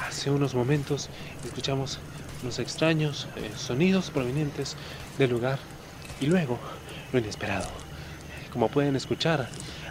Hace 0.00 0.32
unos 0.32 0.56
momentos 0.56 1.08
escuchamos 1.44 2.00
los 2.42 2.58
extraños 2.58 3.28
eh, 3.36 3.48
sonidos 3.56 4.10
provenientes 4.10 4.74
del 5.18 5.30
lugar 5.30 5.60
y 6.20 6.26
luego 6.26 6.58
lo 7.12 7.20
inesperado. 7.20 7.68
Como 8.52 8.70
pueden 8.70 8.96
escuchar, 8.96 9.48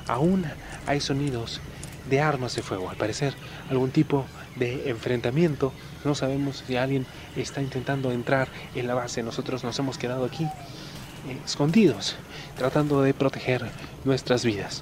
aún 0.09 0.43
hay 0.87 0.99
sonidos 0.99 1.61
de 2.09 2.19
armas 2.19 2.53
de 2.53 2.63
fuego, 2.63 2.89
al 2.89 2.97
parecer 2.97 3.33
algún 3.69 3.91
tipo 3.91 4.25
de 4.57 4.89
enfrentamiento. 4.89 5.71
No 6.05 6.15
sabemos 6.15 6.63
si 6.67 6.75
alguien 6.75 7.05
está 7.35 7.61
intentando 7.61 8.11
entrar 8.11 8.47
en 8.75 8.87
la 8.87 8.93
base. 8.93 9.23
Nosotros 9.23 9.63
nos 9.63 9.77
hemos 9.79 9.97
quedado 9.97 10.25
aquí 10.25 10.43
eh, 10.43 11.37
escondidos, 11.45 12.15
tratando 12.57 13.01
de 13.01 13.13
proteger 13.13 13.69
nuestras 14.03 14.43
vidas. 14.43 14.81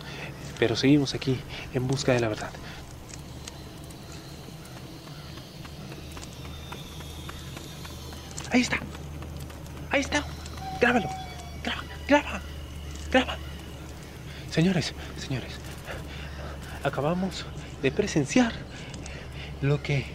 Pero 0.59 0.75
seguimos 0.75 1.13
aquí 1.13 1.39
en 1.73 1.87
busca 1.87 2.13
de 2.13 2.19
la 2.19 2.27
verdad. 2.27 2.51
Ahí 8.51 8.61
está. 8.61 8.79
Ahí 9.91 10.01
está. 10.01 10.25
Grábalo. 10.81 11.07
Graba, 11.63 11.83
graba, 12.07 12.41
graba. 13.11 13.37
Señores, 14.49 14.93
señores, 15.17 15.53
acabamos 16.83 17.45
de 17.81 17.91
presenciar 17.91 18.51
lo 19.61 19.81
que, 19.81 20.05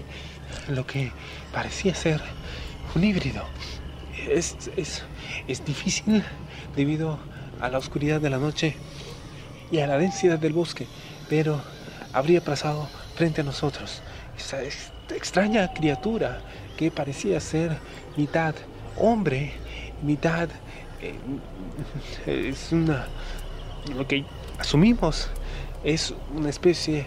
lo 0.69 0.87
que 0.87 1.13
parecía 1.53 1.95
ser 1.95 2.21
un 2.95 3.05
híbrido. 3.05 3.45
Es, 4.29 4.57
es, 4.77 5.05
difícil 5.65 6.25
debido 6.75 7.19
a 7.61 7.69
la 7.69 7.79
oscuridad 7.79 8.21
de 8.21 8.31
la 8.31 8.39
noche 8.39 8.77
y 9.71 9.79
a 9.79 9.87
la 9.87 9.99
densidad 9.99 10.39
del 10.39 10.53
bosque, 10.53 10.87
pero 11.29 11.61
habría 12.13 12.41
pasado 12.43 12.89
frente 13.15 13.41
a 13.41 13.45
nosotros 13.45 14.03
esa 14.37 14.63
extraña 15.15 15.73
criatura 15.73 16.41
que 16.77 16.91
parecía 16.91 17.41
ser 17.41 17.77
mitad 18.17 18.55
hombre, 18.97 19.53
mitad 20.03 20.49
eh, 21.01 21.15
es 22.51 22.73
una 22.73 23.07
lo 23.95 24.07
que 24.07 24.25
asumimos 24.59 25.29
es 25.85 26.13
una 26.35 26.51
especie 26.51 27.07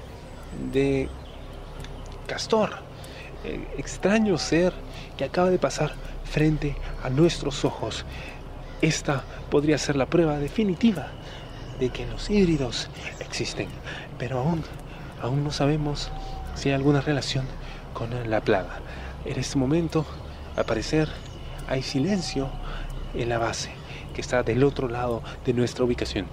de 0.71 1.09
castor, 2.27 2.69
extraño 3.78 4.38
ser 4.38 4.73
que 5.17 5.25
acaba 5.25 5.49
de 5.49 5.60
pasar 5.60 5.93
frente 6.25 6.75
a 7.04 7.10
nuestros 7.10 7.65
ojos. 7.65 8.06
Esta 8.82 9.23
podría 9.49 9.78
ser 9.78 9.95
la 9.95 10.06
prueba 10.06 10.38
definitiva 10.38 11.08
de 11.80 11.89
que 11.89 12.06
los 12.06 12.30
híbridos 12.30 12.89
existen, 13.19 13.67
pero 14.17 14.39
aún, 14.39 14.63
aún 15.21 15.43
no 15.43 15.52
sabemos 15.52 16.10
si 16.56 16.69
hay 16.69 16.75
alguna 16.75 17.02
relación 17.02 17.45
con 17.93 18.10
la 18.30 18.41
plaga. 18.41 18.80
En 19.25 19.39
este 19.39 19.58
momento, 19.58 20.06
al 20.56 20.65
parecer, 20.65 21.10
hay 21.67 21.84
silencio 21.84 22.49
en 23.13 23.30
la 23.30 23.38
base, 23.38 23.71
que 24.13 24.21
está 24.21 24.43
del 24.43 24.63
otro 24.63 24.88
lado 24.88 25.23
de 25.45 25.54
nuestra 25.54 25.86
ubicación. 25.86 26.28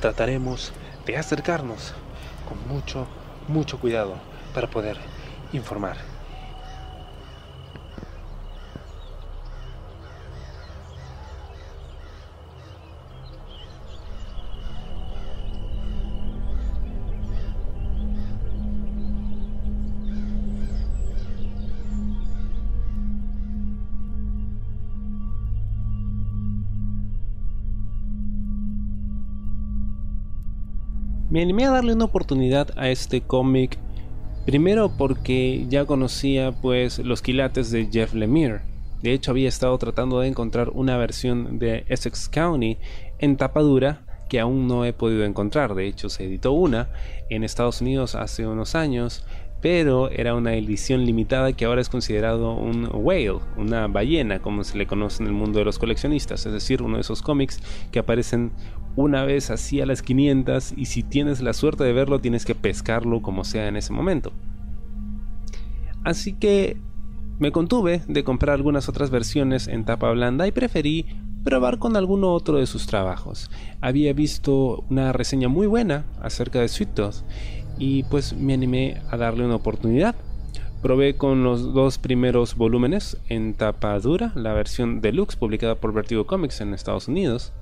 Trataremos 0.00 0.72
de 1.06 1.16
acercarnos 1.16 1.94
con 2.48 2.74
mucho, 2.74 3.06
mucho 3.48 3.78
cuidado 3.78 4.14
para 4.54 4.68
poder 4.68 4.98
informar. 5.52 5.96
Me 31.30 31.42
animé 31.42 31.64
a 31.64 31.70
darle 31.70 31.94
una 31.94 32.06
oportunidad 32.06 32.76
a 32.76 32.88
este 32.88 33.20
cómic, 33.20 33.78
primero 34.50 34.90
porque 34.98 35.64
ya 35.68 35.84
conocía 35.84 36.50
pues 36.50 36.98
los 36.98 37.22
quilates 37.22 37.70
de 37.70 37.86
Jeff 37.86 38.14
Lemire. 38.14 38.62
De 39.00 39.12
hecho 39.12 39.30
había 39.30 39.48
estado 39.48 39.78
tratando 39.78 40.18
de 40.18 40.26
encontrar 40.26 40.70
una 40.70 40.96
versión 40.96 41.60
de 41.60 41.84
Essex 41.86 42.28
County 42.28 42.76
en 43.20 43.36
tapa 43.36 43.60
dura 43.60 44.00
que 44.28 44.40
aún 44.40 44.66
no 44.66 44.84
he 44.84 44.92
podido 44.92 45.24
encontrar. 45.24 45.76
De 45.76 45.86
hecho 45.86 46.08
se 46.08 46.24
editó 46.24 46.50
una 46.50 46.88
en 47.28 47.44
Estados 47.44 47.80
Unidos 47.80 48.16
hace 48.16 48.44
unos 48.44 48.74
años, 48.74 49.24
pero 49.60 50.10
era 50.10 50.34
una 50.34 50.54
edición 50.54 51.04
limitada 51.04 51.52
que 51.52 51.64
ahora 51.64 51.80
es 51.80 51.88
considerado 51.88 52.54
un 52.54 52.88
whale, 52.92 53.40
una 53.56 53.86
ballena, 53.86 54.40
como 54.40 54.64
se 54.64 54.78
le 54.78 54.86
conoce 54.86 55.22
en 55.22 55.28
el 55.28 55.34
mundo 55.34 55.58
de 55.58 55.64
los 55.64 55.78
coleccionistas, 55.78 56.46
es 56.46 56.52
decir, 56.52 56.82
uno 56.82 56.96
de 56.96 57.02
esos 57.02 57.22
cómics 57.22 57.60
que 57.92 57.98
aparecen 57.98 58.52
una 58.96 59.24
vez 59.24 59.50
así 59.50 59.80
a 59.80 59.86
las 59.86 60.02
500 60.02 60.74
y 60.76 60.86
si 60.86 61.02
tienes 61.02 61.40
la 61.40 61.52
suerte 61.52 61.84
de 61.84 61.92
verlo 61.92 62.20
tienes 62.20 62.44
que 62.44 62.54
pescarlo 62.54 63.22
como 63.22 63.44
sea 63.44 63.68
en 63.68 63.76
ese 63.76 63.92
momento. 63.92 64.32
Así 66.04 66.32
que 66.32 66.78
me 67.38 67.52
contuve 67.52 68.02
de 68.08 68.24
comprar 68.24 68.54
algunas 68.54 68.88
otras 68.88 69.10
versiones 69.10 69.68
en 69.68 69.84
tapa 69.84 70.10
blanda 70.10 70.46
y 70.46 70.52
preferí 70.52 71.06
probar 71.44 71.78
con 71.78 71.96
alguno 71.96 72.32
otro 72.32 72.58
de 72.58 72.66
sus 72.66 72.86
trabajos. 72.86 73.50
Había 73.80 74.12
visto 74.12 74.84
una 74.90 75.12
reseña 75.12 75.48
muy 75.48 75.66
buena 75.66 76.04
acerca 76.20 76.60
de 76.60 76.68
Sweet 76.68 76.90
y 77.80 78.04
pues 78.04 78.34
me 78.34 78.54
animé 78.54 79.02
a 79.10 79.16
darle 79.16 79.44
una 79.44 79.56
oportunidad. 79.56 80.14
Probé 80.82 81.16
con 81.16 81.42
los 81.42 81.74
dos 81.74 81.98
primeros 81.98 82.54
volúmenes 82.54 83.16
en 83.28 83.54
tapa 83.54 83.98
dura, 83.98 84.32
la 84.36 84.52
versión 84.52 85.00
deluxe 85.00 85.36
publicada 85.36 85.74
por 85.74 85.92
Vertigo 85.92 86.26
Comics 86.26 86.60
en 86.60 86.74
Estados 86.74 87.08
Unidos. 87.08 87.52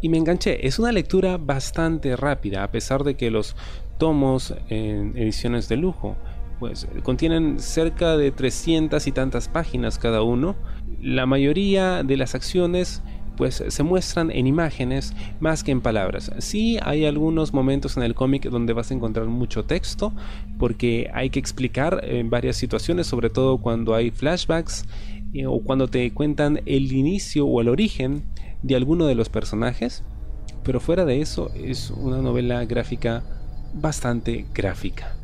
Y 0.00 0.08
me 0.08 0.18
enganché. 0.18 0.66
Es 0.66 0.78
una 0.78 0.90
lectura 0.90 1.36
bastante 1.36 2.16
rápida, 2.16 2.64
a 2.64 2.70
pesar 2.72 3.04
de 3.04 3.14
que 3.14 3.30
los 3.30 3.54
tomos 3.98 4.54
en 4.68 5.16
ediciones 5.16 5.68
de 5.68 5.76
lujo 5.76 6.16
pues 6.58 6.86
contienen 7.02 7.58
cerca 7.58 8.16
de 8.16 8.30
300 8.30 9.06
y 9.06 9.12
tantas 9.12 9.48
páginas 9.48 9.98
cada 9.98 10.22
uno. 10.22 10.56
La 11.00 11.26
mayoría 11.26 12.02
de 12.04 12.16
las 12.16 12.34
acciones 12.34 13.02
pues 13.42 13.64
se 13.66 13.82
muestran 13.82 14.30
en 14.30 14.46
imágenes 14.46 15.14
más 15.40 15.64
que 15.64 15.72
en 15.72 15.80
palabras. 15.80 16.30
Sí 16.38 16.78
hay 16.80 17.06
algunos 17.06 17.52
momentos 17.52 17.96
en 17.96 18.04
el 18.04 18.14
cómic 18.14 18.44
donde 18.48 18.72
vas 18.72 18.92
a 18.92 18.94
encontrar 18.94 19.26
mucho 19.26 19.64
texto 19.64 20.12
porque 20.60 21.10
hay 21.12 21.28
que 21.28 21.40
explicar 21.40 22.04
en 22.04 22.30
varias 22.30 22.56
situaciones, 22.56 23.08
sobre 23.08 23.30
todo 23.30 23.58
cuando 23.58 23.96
hay 23.96 24.12
flashbacks 24.12 24.84
eh, 25.34 25.46
o 25.46 25.58
cuando 25.58 25.88
te 25.88 26.12
cuentan 26.14 26.60
el 26.66 26.92
inicio 26.92 27.44
o 27.44 27.60
el 27.60 27.68
origen 27.68 28.22
de 28.62 28.76
alguno 28.76 29.06
de 29.06 29.16
los 29.16 29.28
personajes. 29.28 30.04
Pero 30.62 30.78
fuera 30.78 31.04
de 31.04 31.20
eso 31.20 31.50
es 31.56 31.90
una 31.90 32.18
novela 32.18 32.64
gráfica 32.64 33.24
bastante 33.74 34.46
gráfica. 34.54 35.16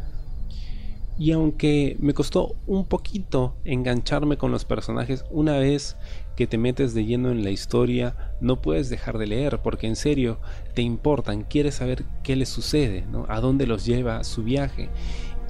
Y 1.21 1.31
aunque 1.31 1.97
me 2.01 2.15
costó 2.15 2.57
un 2.67 2.85
poquito 2.85 3.55
engancharme 3.65 4.39
con 4.39 4.51
los 4.51 4.65
personajes, 4.65 5.25
una 5.31 5.57
vez 5.57 5.97
que 6.39 6.47
te 6.47 6.57
metes 6.57 6.95
de 6.95 7.05
lleno 7.05 7.33
en 7.33 7.43
la 7.43 7.51
historia, 7.51 8.15
no 8.41 8.63
puedes 8.63 8.89
dejar 8.89 9.19
de 9.19 9.27
leer 9.27 9.59
porque 9.61 9.89
en 9.89 9.97
serio 9.97 10.39
te 10.73 10.83
importan, 10.83 11.43
quieres 11.43 11.75
saber 11.75 12.05
qué 12.23 12.37
les 12.37 12.49
sucede, 12.49 13.05
¿no? 13.11 13.27
a 13.29 13.41
dónde 13.41 13.67
los 13.67 13.85
lleva 13.85 14.23
su 14.23 14.45
viaje. 14.45 14.89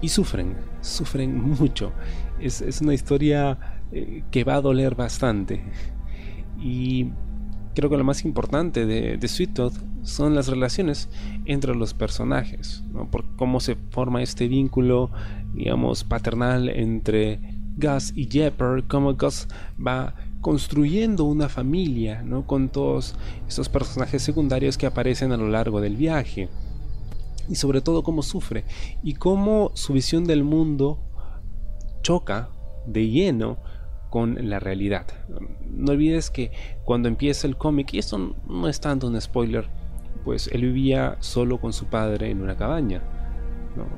Y 0.00 0.08
sufren, 0.08 0.56
sufren 0.80 1.38
mucho. 1.60 1.92
Es, 2.40 2.80
una 2.80 2.94
historia 2.94 3.82
eh, 3.92 4.22
que 4.30 4.44
va 4.44 4.54
a 4.54 4.62
doler 4.62 4.94
bastante. 4.94 5.62
Y 6.58 7.10
creo 7.74 7.90
que 7.90 7.98
lo 7.98 8.04
más 8.04 8.24
importante 8.24 8.86
de, 8.86 9.18
de 9.18 9.28
Sweet 9.28 9.52
Tooth 9.52 9.74
son 10.04 10.34
las 10.34 10.48
relaciones 10.48 11.10
entre 11.44 11.74
los 11.74 11.92
personajes, 11.92 12.82
por 13.10 13.26
cómo 13.36 13.60
se 13.60 13.76
forma 13.90 14.22
este 14.22 14.48
vínculo, 14.48 15.10
digamos, 15.52 16.04
paternal 16.04 16.70
entre 16.70 17.40
Gus 17.76 18.14
y 18.16 18.26
Jepper, 18.30 18.84
cómo 18.88 19.12
Gus 19.12 19.48
va 19.78 20.14
construyendo 20.40 21.24
una 21.24 21.48
familia, 21.48 22.22
¿no? 22.22 22.46
Con 22.46 22.68
todos 22.68 23.16
esos 23.48 23.68
personajes 23.68 24.22
secundarios 24.22 24.78
que 24.78 24.86
aparecen 24.86 25.32
a 25.32 25.36
lo 25.36 25.48
largo 25.48 25.80
del 25.80 25.96
viaje. 25.96 26.48
Y 27.48 27.54
sobre 27.54 27.80
todo 27.80 28.02
cómo 28.02 28.22
sufre 28.22 28.64
y 29.02 29.14
cómo 29.14 29.70
su 29.74 29.94
visión 29.94 30.24
del 30.24 30.44
mundo 30.44 30.98
choca 32.02 32.50
de 32.86 33.08
lleno 33.08 33.58
con 34.10 34.48
la 34.48 34.58
realidad. 34.58 35.06
No 35.66 35.92
olvides 35.92 36.30
que 36.30 36.50
cuando 36.84 37.08
empieza 37.08 37.46
el 37.46 37.56
cómic, 37.56 37.92
y 37.92 37.98
esto 37.98 38.34
no 38.46 38.68
es 38.68 38.80
tanto 38.80 39.06
un 39.06 39.20
spoiler, 39.20 39.68
pues 40.24 40.48
él 40.52 40.62
vivía 40.62 41.16
solo 41.20 41.60
con 41.60 41.72
su 41.72 41.86
padre 41.86 42.30
en 42.30 42.42
una 42.42 42.56
cabaña. 42.56 43.02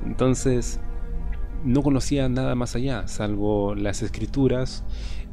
Entonces 0.04 0.80
no 1.64 1.82
conocía 1.82 2.28
nada 2.28 2.54
más 2.54 2.74
allá, 2.74 3.06
salvo 3.08 3.74
las 3.74 4.02
escrituras 4.02 4.84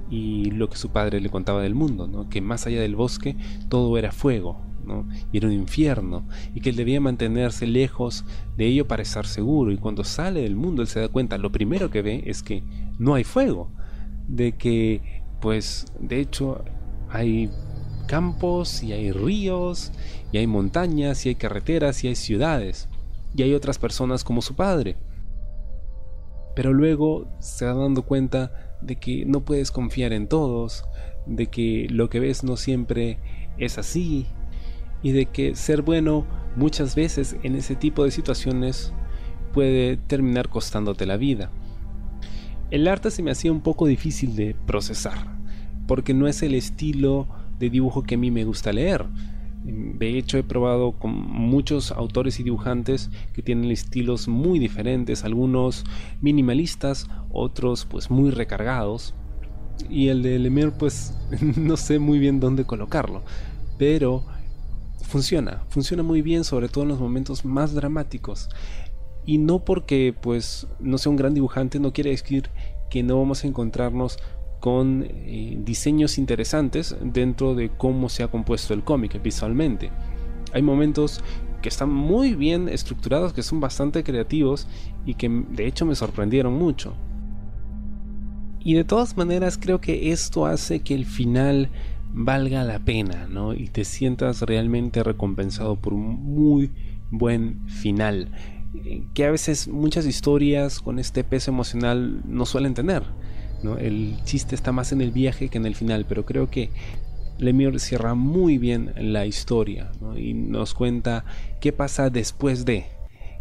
y 0.10 0.52
lo 0.52 0.70
que 0.70 0.78
su 0.78 0.90
padre 0.90 1.22
le 1.22 1.30
contaba 1.30 1.62
del 1.62 1.76
mundo, 1.76 2.28
que 2.30 2.42
más 2.42 2.66
allá 2.68 2.82
del 2.82 2.96
bosque 2.96 3.36
todo 3.70 3.98
era 3.98 4.12
fuego, 4.12 4.62
y 5.32 5.38
era 5.38 5.48
un 5.48 5.54
infierno, 5.54 6.28
y 6.56 6.62
que 6.62 6.70
él 6.70 6.76
debía 6.76 7.02
mantenerse 7.02 7.68
lejos 7.68 8.24
de 8.56 8.68
ello 8.68 8.88
para 8.88 9.04
estar 9.04 9.26
seguro, 9.26 9.72
y 9.72 9.78
cuando 9.78 10.04
sale 10.04 10.42
del 10.42 10.56
mundo 10.56 10.82
él 10.82 10.88
se 10.88 11.00
da 11.00 11.10
cuenta, 11.10 11.38
lo 11.38 11.52
primero 11.52 11.90
que 11.90 12.02
ve 12.02 12.24
es 12.26 12.44
que 12.44 12.64
no 12.98 13.16
hay 13.16 13.24
fuego, 13.24 13.72
de 14.28 14.54
que 14.54 15.24
pues 15.40 15.86
de 16.00 16.20
hecho 16.20 16.64
hay 17.10 17.50
campos 18.08 18.84
y 18.84 18.94
hay 18.94 19.12
ríos 19.12 19.92
y 20.32 20.38
hay 20.38 20.48
montañas 20.48 21.26
y 21.26 21.30
hay 21.30 21.36
carreteras 21.36 22.04
y 22.04 22.08
hay 22.08 22.16
ciudades 22.16 22.90
y 23.36 23.44
hay 23.44 23.54
otras 23.54 23.78
personas 23.78 24.24
como 24.24 24.42
su 24.42 24.56
padre. 24.56 24.98
Pero 26.56 26.74
luego 26.74 27.28
se 27.40 27.66
va 27.66 27.74
dando 27.74 28.02
cuenta 28.02 28.67
de 28.82 28.98
que 28.98 29.26
no 29.26 29.44
puedes 29.44 29.72
confiar 29.72 30.14
en 30.14 30.28
todos, 30.28 30.84
de 31.26 31.48
que 31.48 31.88
lo 31.90 32.10
que 32.10 32.20
ves 32.20 32.44
no 32.44 32.58
siempre 32.58 33.20
es 33.58 33.78
así 33.78 34.28
y 35.02 35.12
de 35.12 35.26
que 35.28 35.56
ser 35.56 35.82
bueno 35.82 36.26
muchas 36.56 36.96
veces 36.96 37.36
en 37.44 37.56
ese 37.56 37.76
tipo 37.76 38.04
de 38.04 38.12
situaciones 38.12 38.94
puede 39.54 39.98
terminar 39.98 40.50
costándote 40.50 41.06
la 41.06 41.18
vida. 41.18 41.52
El 42.70 42.88
arte 42.88 43.12
se 43.12 43.24
me 43.24 43.32
hacía 43.32 43.52
un 43.52 43.62
poco 43.62 43.88
difícil 43.88 44.36
de 44.36 44.56
procesar, 44.66 45.38
porque 45.88 46.14
no 46.14 46.28
es 46.28 46.44
el 46.44 46.54
estilo 46.54 47.28
de 47.60 47.70
dibujo 47.70 48.04
que 48.04 48.16
a 48.16 48.18
mí 48.18 48.30
me 48.30 48.44
gusta 48.44 48.74
leer. 48.74 49.06
De 49.64 50.18
hecho, 50.18 50.38
he 50.38 50.44
probado 50.44 50.94
con 50.94 51.12
muchos 51.12 51.92
autores 51.92 52.40
y 52.40 52.44
dibujantes 52.44 53.10
que 53.34 53.42
tienen 53.42 53.70
estilos 53.72 54.28
muy 54.28 54.60
diferentes, 54.60 55.24
algunos 55.24 55.84
minimalistas, 56.22 57.08
otros 57.32 57.86
pues 57.86 58.10
muy 58.10 58.32
recargados. 58.32 59.14
Y 59.90 60.08
el 60.08 60.24
de 60.24 60.40
Lemire 60.40 60.72
pues 60.72 61.14
no 61.58 61.78
sé 61.78 62.00
muy 62.00 62.20
bien 62.20 62.40
dónde 62.40 62.66
colocarlo, 62.66 63.24
pero 63.78 64.24
funciona, 65.02 65.64
funciona 65.70 66.04
muy 66.04 66.22
bien, 66.22 66.44
sobre 66.44 66.70
todo 66.70 66.84
en 66.84 66.90
los 66.90 67.00
momentos 67.00 67.46
más 67.46 67.74
dramáticos. 67.74 68.50
Y 69.26 69.38
no 69.38 69.60
porque 69.60 70.16
pues 70.20 70.68
no 70.80 70.98
sea 70.98 71.10
un 71.10 71.18
gran 71.18 71.34
dibujante, 71.34 71.80
no 71.80 71.94
quiere 71.94 72.12
decir 72.12 72.50
que 72.90 73.04
no 73.04 73.18
vamos 73.18 73.44
a 73.44 73.48
encontrarnos 73.48 74.18
con 74.60 75.06
eh, 75.08 75.58
diseños 75.64 76.18
interesantes 76.18 76.96
dentro 77.02 77.56
de 77.56 77.70
cómo 77.70 78.10
se 78.10 78.24
ha 78.24 78.28
compuesto 78.28 78.74
el 78.74 78.84
cómic 78.84 79.22
visualmente. 79.22 79.92
Hay 80.54 80.62
momentos 80.62 81.22
que 81.62 81.70
están 81.70 81.92
muy 81.92 82.36
bien 82.36 82.70
estructurados, 82.70 83.34
que 83.34 83.44
son 83.44 83.60
bastante 83.60 84.04
creativos 84.04 84.68
y 85.06 85.16
que 85.16 85.30
de 85.30 85.68
hecho 85.68 85.86
me 85.86 85.96
sorprendieron 85.96 86.54
mucho. 86.54 86.96
Y 88.60 88.74
de 88.74 88.84
todas 88.84 89.16
maneras 89.16 89.58
creo 89.58 89.80
que 89.80 90.12
esto 90.12 90.46
hace 90.46 90.82
que 90.82 90.94
el 90.94 91.06
final 91.06 91.70
valga 92.14 92.64
la 92.64 92.80
pena, 92.80 93.28
¿no? 93.28 93.54
Y 93.54 93.68
te 93.68 93.86
sientas 93.86 94.42
realmente 94.42 95.04
recompensado 95.04 95.76
por 95.76 95.94
un 95.94 96.16
muy 96.24 96.72
buen 97.10 97.68
final. 97.68 98.32
Eh, 98.84 99.04
que 99.14 99.26
a 99.26 99.32
veces 99.32 99.68
muchas 99.68 100.06
historias 100.06 100.80
con 100.80 101.00
este 101.00 101.24
peso 101.24 101.52
emocional 101.52 102.22
no 102.26 102.46
suelen 102.46 102.74
tener. 102.74 103.04
¿No? 103.64 103.78
El 103.78 104.18
chiste 104.24 104.56
está 104.56 104.72
más 104.72 104.92
en 104.92 105.02
el 105.02 105.12
viaje 105.12 105.50
que 105.50 105.58
en 105.58 105.66
el 105.66 105.76
final, 105.76 106.06
pero 106.08 106.26
creo 106.26 106.50
que 106.50 106.70
Lemire 107.40 107.80
cierra 107.80 108.16
muy 108.16 108.58
bien 108.58 108.94
la 108.98 109.26
historia 109.26 109.92
y 110.16 110.34
nos 110.34 110.74
cuenta 110.74 111.24
qué 111.60 111.72
pasa 111.72 112.10
después 112.10 112.66
de, 112.66 112.86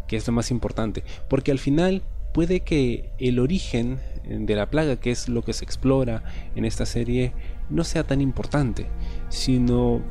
que 0.07 0.17
es 0.17 0.27
lo 0.27 0.33
más 0.33 0.51
importante, 0.51 1.03
porque 1.29 1.51
al 1.51 1.59
final 1.59 2.03
puede 2.33 2.59
que 2.59 3.09
el 3.17 3.39
origen 3.39 3.99
de 4.27 4.55
la 4.55 4.69
plaga, 4.69 4.97
que 4.97 5.11
es 5.11 5.29
lo 5.29 5.41
que 5.41 5.53
se 5.53 5.65
explora 5.65 6.23
en 6.55 6.65
esta 6.65 6.85
serie, 6.85 7.31
no 7.69 7.83
sea 7.83 8.03
tan 8.03 8.21
importante, 8.21 8.85
sino 9.29 10.01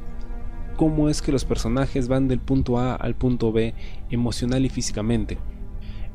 cómo 0.77 1.09
es 1.09 1.23
que 1.23 1.33
los 1.33 1.45
personajes 1.45 2.09
van 2.09 2.29
del 2.29 2.41
punto 2.41 2.79
A 2.79 2.95
al 2.95 3.15
punto 3.15 3.53
B 3.53 3.75
emocional 4.11 4.65
y 4.65 4.69
físicamente. 4.69 5.39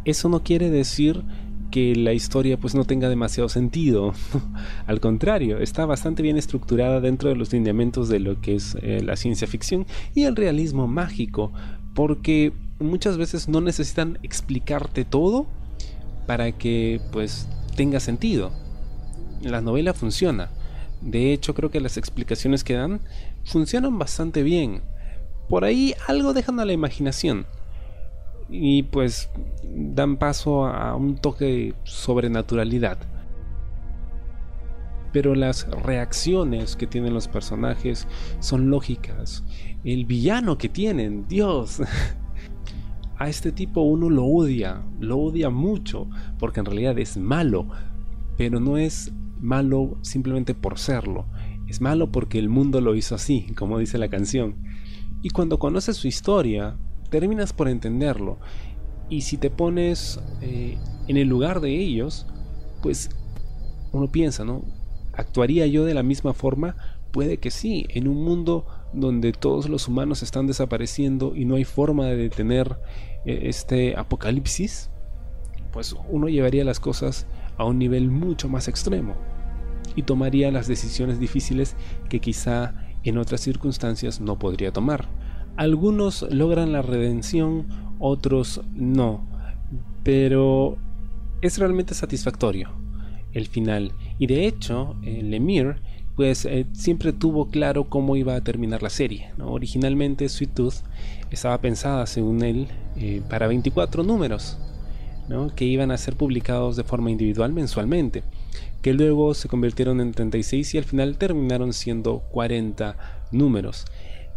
Eso 0.04 0.30
no 0.30 0.44
quiere 0.44 0.70
decir 0.70 1.24
que 1.72 1.96
la 1.96 2.14
historia 2.14 2.58
pues 2.58 2.76
no 2.76 2.86
tenga 2.86 3.10
demasiado 3.10 3.50
sentido. 3.50 4.14
Al 4.88 5.00
contrario, 5.00 5.58
está 5.58 5.86
bastante 5.86 6.22
bien 6.22 6.38
estructurada 6.38 7.02
dentro 7.02 7.30
de 7.30 7.36
los 7.36 7.52
lineamientos 7.52 8.10
de 8.10 8.20
lo 8.20 8.40
que 8.42 8.56
es 8.56 8.78
eh, 8.82 9.02
la 9.04 9.16
ciencia 9.16 9.48
ficción 9.48 9.88
y 10.14 10.24
el 10.24 10.36
realismo 10.36 10.88
mágico, 10.88 11.52
porque 11.96 12.54
muchas 12.80 13.18
veces 13.18 13.48
no 13.48 13.62
necesitan 13.62 14.20
explicarte 14.22 15.06
todo 15.06 15.48
para 16.28 16.52
que 16.52 17.02
pues 17.12 17.48
tenga 17.76 18.00
sentido. 18.00 18.52
La 19.42 19.62
novela 19.62 19.94
funciona. 19.94 20.52
De 21.02 21.34
hecho, 21.34 21.56
creo 21.56 21.72
que 21.72 21.80
las 21.80 21.98
explicaciones 21.98 22.64
que 22.64 22.76
dan 22.76 23.02
funcionan 23.44 23.98
bastante 23.98 24.44
bien. 24.44 24.82
Por 25.50 25.66
ahí 25.66 25.96
algo 26.08 26.34
dejan 26.34 26.60
a 26.60 26.66
la 26.66 26.74
imaginación. 26.74 27.46
Y 28.52 28.84
pues 28.84 29.30
dan 29.64 30.18
paso 30.18 30.66
a 30.66 30.96
un 30.96 31.16
toque 31.16 31.46
de 31.46 31.76
sobrenaturalidad. 31.84 32.98
Pero 35.14 35.36
las 35.36 35.70
reacciones 35.70 36.76
que 36.76 36.88
tienen 36.88 37.14
los 37.14 37.28
personajes 37.28 38.08
son 38.40 38.70
lógicas. 38.70 39.44
El 39.84 40.06
villano 40.06 40.58
que 40.58 40.70
tienen, 40.70 41.28
Dios. 41.28 41.82
A 43.18 43.30
este 43.30 43.52
tipo 43.52 43.82
uno 43.82 44.10
lo 44.10 44.26
odia, 44.26 44.82
lo 45.00 45.20
odia 45.20 45.52
mucho, 45.52 46.10
porque 46.40 46.60
en 46.60 46.66
realidad 46.66 46.98
es 46.98 47.18
malo, 47.18 47.68
pero 48.36 48.60
no 48.60 48.78
es 48.78 49.14
malo 49.40 50.00
simplemente 50.02 50.56
por 50.56 50.80
serlo, 50.80 51.28
es 51.68 51.82
malo 51.82 52.12
porque 52.12 52.40
el 52.40 52.50
mundo 52.50 52.82
lo 52.82 52.96
hizo 52.96 53.14
así, 53.14 53.46
como 53.56 53.78
dice 53.78 54.00
la 54.00 54.10
canción. 54.10 54.56
Y 55.22 55.30
cuando 55.30 55.60
conoces 55.60 55.98
su 55.98 56.08
historia, 56.08 56.78
terminas 57.12 57.54
por 57.54 57.68
entenderlo. 57.68 58.40
Y 59.10 59.22
si 59.22 59.38
te 59.38 59.52
pones 59.52 60.20
eh, 60.42 60.78
en 61.08 61.18
el 61.18 61.28
lugar 61.28 61.62
de 61.62 61.78
ellos, 61.78 62.26
pues 62.82 63.12
uno 63.92 64.12
piensa, 64.12 64.44
¿no? 64.44 64.64
¿Actuaría 65.14 65.68
yo 65.68 65.86
de 65.86 65.94
la 65.94 66.02
misma 66.02 66.34
forma? 66.34 66.76
Puede 67.12 67.38
que 67.38 67.52
sí, 67.52 67.86
en 67.90 68.08
un 68.08 68.24
mundo 68.24 68.66
donde 68.94 69.34
todos 69.34 69.70
los 69.70 69.88
humanos 69.88 70.24
están 70.24 70.48
desapareciendo 70.48 71.36
y 71.36 71.46
no 71.46 71.56
hay 71.56 71.66
forma 71.66 72.06
de 72.06 72.16
detener 72.16 72.78
eh, 73.26 73.42
este 73.44 73.98
apocalipsis, 73.98 74.90
pues 75.74 75.94
uno 76.10 76.30
llevaría 76.30 76.64
las 76.64 76.80
cosas 76.80 77.28
a 77.58 77.66
un 77.66 77.78
nivel 77.78 78.10
mucho 78.10 78.48
más 78.48 78.70
extremo 78.70 79.16
y 79.96 80.04
tomaría 80.04 80.52
las 80.52 80.68
decisiones 80.68 81.20
difíciles 81.20 81.76
que 82.10 82.22
quizá 82.22 82.74
en 83.04 83.18
otras 83.18 83.42
circunstancias 83.42 84.22
no 84.22 84.40
podría 84.40 84.72
tomar. 84.72 85.10
Algunos 85.58 86.24
logran 86.32 86.72
la 86.72 86.82
redención, 86.82 87.68
otros 88.00 88.62
no, 88.74 89.26
pero 90.04 90.78
es 91.42 91.58
realmente 91.58 91.94
satisfactorio 91.94 92.70
el 93.34 93.48
final. 93.48 93.94
Y 94.20 94.28
de 94.28 94.48
hecho 94.48 94.96
el 95.04 95.32
Lemire 95.32 95.76
pues 96.16 96.46
eh, 96.46 96.66
siempre 96.74 97.14
tuvo 97.14 97.50
claro 97.50 97.86
cómo 97.86 98.16
iba 98.16 98.36
a 98.36 98.42
terminar 98.42 98.84
la 98.84 98.90
serie. 98.90 99.32
Originalmente 99.40 100.28
Sweet 100.28 100.54
Tooth 100.54 100.76
estaba 101.32 101.60
pensada, 101.60 102.06
según 102.06 102.44
él, 102.44 102.68
eh, 102.98 103.22
para 103.30 103.48
24 103.48 104.04
números, 104.04 104.58
que 105.56 105.64
iban 105.64 105.92
a 105.92 105.98
ser 105.98 106.16
publicados 106.18 106.76
de 106.76 106.84
forma 106.84 107.10
individual 107.10 107.54
mensualmente, 107.54 108.24
que 108.82 108.94
luego 108.94 109.34
se 109.34 109.48
convirtieron 109.48 110.02
en 110.02 110.12
36 110.12 110.76
y 110.76 110.78
al 110.78 110.84
final 110.84 111.18
terminaron 111.18 111.72
siendo 111.72 112.20
40 112.32 112.98
números, 113.32 113.86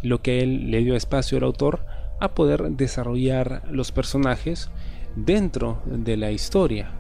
lo 0.04 0.22
que 0.22 0.40
él 0.40 0.70
le 0.70 0.84
dio 0.84 0.94
espacio 0.94 1.38
al 1.38 1.44
autor 1.44 1.84
a 2.20 2.34
poder 2.34 2.70
desarrollar 2.70 3.62
los 3.70 3.90
personajes 3.90 4.70
dentro 5.16 5.80
de 5.86 6.16
la 6.16 6.30
historia. 6.30 6.90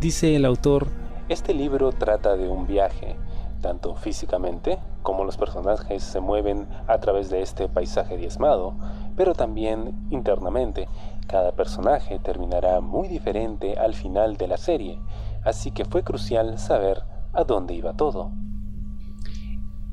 Dice 0.00 0.36
el 0.36 0.44
autor, 0.44 0.88
este 1.28 1.54
libro 1.54 1.92
trata 1.92 2.36
de 2.36 2.48
un 2.48 2.66
viaje, 2.66 3.16
tanto 3.60 3.94
físicamente 3.94 4.78
como 5.02 5.24
los 5.24 5.36
personajes 5.36 6.02
se 6.02 6.20
mueven 6.20 6.68
a 6.86 6.98
través 6.98 7.30
de 7.30 7.42
este 7.42 7.68
paisaje 7.68 8.16
diezmado, 8.16 8.74
pero 9.16 9.34
también 9.34 10.06
internamente. 10.10 10.88
Cada 11.28 11.52
personaje 11.52 12.18
terminará 12.18 12.80
muy 12.80 13.08
diferente 13.08 13.78
al 13.78 13.94
final 13.94 14.36
de 14.36 14.48
la 14.48 14.58
serie, 14.58 14.98
así 15.44 15.70
que 15.70 15.84
fue 15.84 16.02
crucial 16.02 16.58
saber 16.58 17.02
a 17.32 17.44
dónde 17.44 17.74
iba 17.74 17.94
todo. 17.94 18.30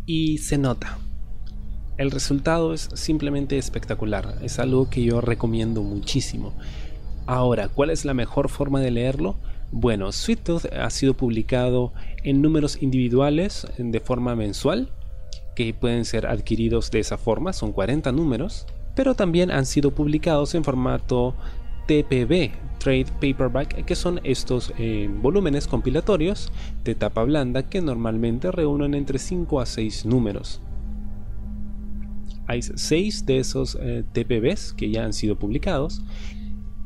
Y 0.06 0.40
se 0.40 0.58
nota. 0.58 0.98
El 2.00 2.12
resultado 2.12 2.74
es 2.74 2.90
simplemente 2.94 3.58
espectacular, 3.58 4.36
es 4.42 4.58
algo 4.58 4.90
que 4.90 5.04
yo 5.04 5.20
recomiendo 5.20 5.84
muchísimo. 5.84 6.54
Ahora, 7.26 7.68
¿cuál 7.68 7.90
es 7.90 8.06
la 8.06 8.14
mejor 8.14 8.48
forma 8.48 8.80
de 8.80 8.90
leerlo? 8.90 9.36
Bueno, 9.74 10.14
Sweet 10.14 10.40
Tooth 10.40 10.66
ha 10.74 10.90
sido 10.92 11.14
publicado 11.14 11.92
en 12.24 12.42
números 12.42 12.82
individuales 12.82 13.68
de 13.78 14.00
forma 14.00 14.34
mensual, 14.38 14.88
que 15.58 15.74
pueden 15.74 16.06
ser 16.06 16.26
adquiridos 16.26 16.90
de 16.90 17.00
esa 17.00 17.18
forma, 17.18 17.52
son 17.52 17.74
40 17.74 18.14
números, 18.14 18.66
pero 18.96 19.14
también 19.14 19.52
han 19.52 19.66
sido 19.66 19.92
publicados 19.92 20.56
en 20.56 20.64
formato 20.64 21.36
TPB, 21.86 22.52
Trade 22.78 23.08
Paperback, 23.20 23.84
que 23.84 23.96
son 23.96 24.22
estos 24.24 24.72
eh, 24.78 25.10
volúmenes 25.22 25.68
compilatorios 25.68 26.50
de 26.86 26.96
tapa 26.96 27.26
blanda 27.26 27.64
que 27.64 27.82
normalmente 27.82 28.54
reúnen 28.54 28.94
entre 28.94 29.20
5 29.20 29.60
a 29.60 29.66
6 29.66 30.06
números. 30.06 30.62
Hay 32.50 32.64
6 32.64 33.28
de 33.28 33.38
esos 33.38 33.78
eh, 33.80 34.04
TPBs 34.12 34.74
que 34.74 34.90
ya 34.90 35.06
han 35.06 35.14
sido 35.14 35.38
publicados 35.38 36.02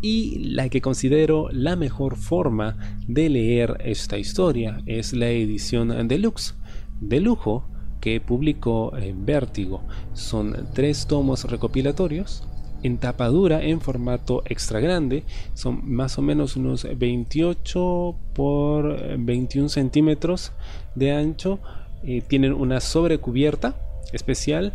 y 0.01 0.39
la 0.39 0.67
que 0.67 0.81
considero 0.81 1.47
la 1.51 1.77
mejor 1.77 2.17
forma 2.17 2.77
de 3.07 3.29
leer 3.29 3.77
esta 3.85 4.17
historia 4.17 4.81
es 4.85 5.13
la 5.13 5.29
edición 5.29 6.09
deluxe, 6.09 6.55
de 6.99 7.21
lujo, 7.21 7.65
que 8.01 8.19
publicó 8.19 8.97
en 8.97 9.25
Vértigo. 9.25 9.81
Son 10.11 10.67
tres 10.73 11.07
tomos 11.07 11.45
recopilatorios 11.45 12.43
en 12.83 12.97
tapa 12.97 13.27
dura 13.29 13.63
en 13.63 13.79
formato 13.79 14.43
extra 14.45 14.81
grande. 14.81 15.23
Son 15.53 15.79
más 15.89 16.17
o 16.17 16.21
menos 16.21 16.57
unos 16.57 16.85
28 16.97 18.15
por 18.33 19.17
21 19.17 19.69
centímetros 19.69 20.51
de 20.95 21.13
ancho. 21.13 21.59
Eh, 22.03 22.21
tienen 22.27 22.51
una 22.51 22.81
sobrecubierta 22.81 23.77
especial. 24.11 24.73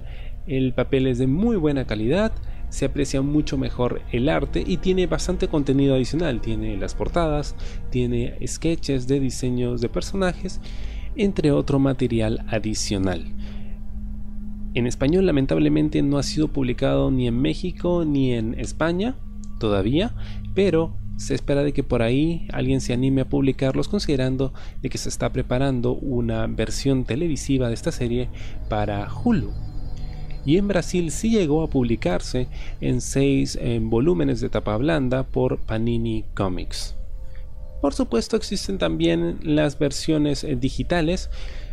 El 0.49 0.73
papel 0.73 1.07
es 1.07 1.19
de 1.19 1.27
muy 1.27 1.57
buena 1.57 1.87
calidad 1.87 2.33
se 2.69 2.85
aprecia 2.85 3.23
mucho 3.23 3.57
mejor 3.57 4.03
el 4.13 4.29
arte 4.29 4.63
y 4.67 4.79
tiene 4.79 5.07
bastante 5.07 5.49
contenido 5.49 5.95
adicional. 5.95 6.41
Tiene 6.41 6.77
las 6.77 6.95
portadas, 6.95 7.57
tiene 7.91 8.35
sketches 8.47 9.07
de 9.07 9.21
diseños 9.21 9.81
de 9.81 9.89
personajes, 9.89 10.61
entre 11.17 11.51
otro 11.53 11.79
material 11.79 12.45
adicional. 12.49 13.25
En 14.75 14.87
español 14.87 15.27
lamentablemente 15.27 16.03
no 16.03 16.19
ha 16.19 16.23
sido 16.23 16.49
publicado 16.49 17.11
ni 17.11 17.27
en 17.27 17.41
México 17.41 18.05
ni 18.07 18.35
en 18.35 18.55
España 18.61 19.17
todavía, 19.59 20.15
pero 20.55 20.95
se 21.17 21.35
espera 21.35 21.65
de 21.65 21.73
que 21.73 21.83
por 21.83 22.03
ahí 22.03 22.47
alguien 22.53 22.81
se 22.81 22.93
anime 22.93 23.23
a 23.23 23.29
publicarlos 23.29 23.89
considerando 23.89 24.53
de 24.83 24.89
que 24.89 24.99
se 24.99 25.09
está 25.09 25.33
preparando 25.33 25.95
una 25.95 26.47
versión 26.47 27.05
televisiva 27.05 27.69
de 27.69 27.75
esta 27.75 27.91
serie 27.91 28.29
para 28.69 29.09
Hulu 29.13 29.51
y 30.49 30.57
en 30.57 30.67
Brasil 30.67 31.11
sí 31.11 31.29
llegó 31.29 31.63
a 31.63 31.69
publicarse 31.69 32.47
en 32.81 33.03
seis 33.03 33.59
volúmenes 33.83 34.41
de 34.41 34.49
tapa 34.49 34.79
blanda 34.79 35.25
por 35.25 35.59
Panini 35.59 36.25
Comics. 36.33 36.97
Por 37.83 37.93
supuesto 37.93 38.35
existen 38.35 38.79
también 38.79 39.41
las 39.43 39.79
versiones 39.79 40.45
eh, 40.45 40.57
digitales, 40.57 41.29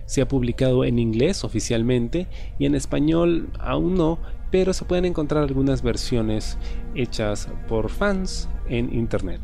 se 0.07 0.21
ha 0.21 0.27
publicado 0.27 0.83
en 0.83 0.99
inglés 0.99 1.45
oficialmente 1.45 2.27
y 2.59 2.65
en 2.65 2.75
español 2.75 3.47
aún 3.59 3.95
no, 3.95 4.19
pero 4.51 4.73
se 4.73 4.83
pueden 4.83 5.05
encontrar 5.05 5.43
algunas 5.43 5.81
versiones 5.81 6.57
hechas 6.95 7.47
por 7.69 7.89
fans 7.89 8.49
en 8.67 8.93
internet. 8.93 9.39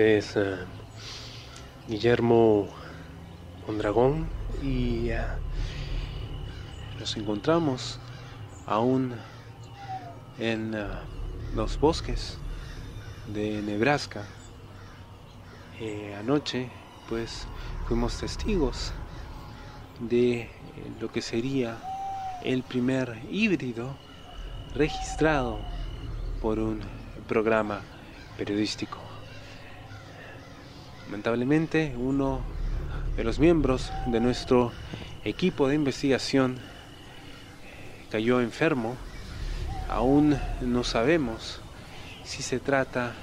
Es 0.00 0.34
eh, 0.34 0.56
Guillermo 1.86 2.68
Mondragón 3.66 4.26
y 4.62 5.10
eh, 5.10 5.20
nos 6.98 7.18
encontramos 7.18 7.98
aún 8.64 9.12
en 10.38 10.72
eh, 10.72 10.86
los 11.54 11.78
bosques 11.78 12.38
de 13.34 13.60
Nebraska. 13.60 14.24
anoche 16.18 16.70
pues 17.06 17.46
fuimos 17.86 18.18
testigos 18.18 18.94
de 19.98 20.48
lo 20.98 21.12
que 21.12 21.20
sería 21.20 21.76
el 22.42 22.62
primer 22.62 23.20
híbrido 23.30 23.94
registrado 24.74 25.58
por 26.40 26.58
un 26.58 26.80
programa 27.28 27.82
periodístico. 28.38 28.99
Lamentablemente, 31.10 31.92
uno 31.98 32.38
de 33.16 33.24
los 33.24 33.40
miembros 33.40 33.92
de 34.06 34.20
nuestro 34.20 34.70
equipo 35.24 35.66
de 35.66 35.74
investigación 35.74 36.60
cayó 38.12 38.40
enfermo. 38.40 38.94
Aún 39.88 40.38
no 40.60 40.84
sabemos 40.84 41.62
si 42.22 42.44
se 42.44 42.60
trata 42.60 43.14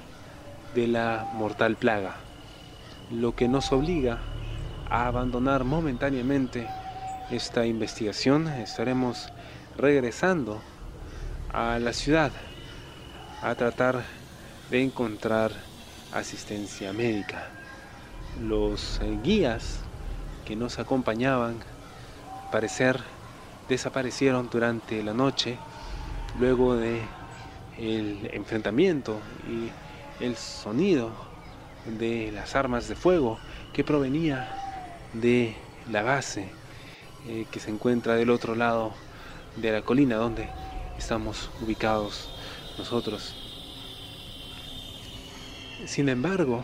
de 0.76 0.88
la 0.88 1.32
mortal 1.36 1.78
plaga, 1.78 2.18
lo 3.10 3.36
que 3.36 3.48
nos 3.48 3.72
obliga 3.72 4.20
a 4.90 5.08
abandonar 5.08 5.64
momentáneamente 5.64 6.68
esta 7.32 7.66
investigación. 7.66 8.50
Estaremos 8.50 9.32
regresando 9.78 10.60
a 11.54 11.80
la 11.80 11.94
ciudad 11.94 12.34
a 13.42 13.56
tratar 13.56 14.04
de 14.70 14.84
encontrar 14.84 15.54
asistencia 16.12 16.92
médica. 16.92 17.48
Los 18.42 19.00
eh, 19.02 19.18
guías 19.24 19.80
que 20.46 20.56
nos 20.56 20.80
acompañaban, 20.80 21.60
parecer, 22.52 23.02
desaparecieron 23.68 24.50
durante 24.50 25.04
la 25.04 25.14
noche 25.14 25.58
luego 26.40 26.76
de 26.76 27.02
el 27.78 28.30
enfrentamiento 28.34 29.20
y 29.50 30.24
el 30.24 30.36
sonido 30.36 31.12
de 31.86 32.32
las 32.32 32.56
armas 32.56 32.88
de 32.88 32.96
fuego 32.96 33.40
que 33.74 33.84
provenía 33.84 34.50
de 35.14 35.56
la 35.92 36.04
base 36.04 36.50
eh, 37.28 37.46
que 37.52 37.60
se 37.60 37.72
encuentra 37.72 38.16
del 38.16 38.30
otro 38.30 38.56
lado 38.56 38.94
de 39.56 39.72
la 39.72 39.82
colina 39.82 40.16
donde 40.16 40.48
estamos 40.98 41.50
ubicados 41.62 42.30
nosotros. 42.78 43.34
Sin 45.86 46.10
embargo, 46.10 46.64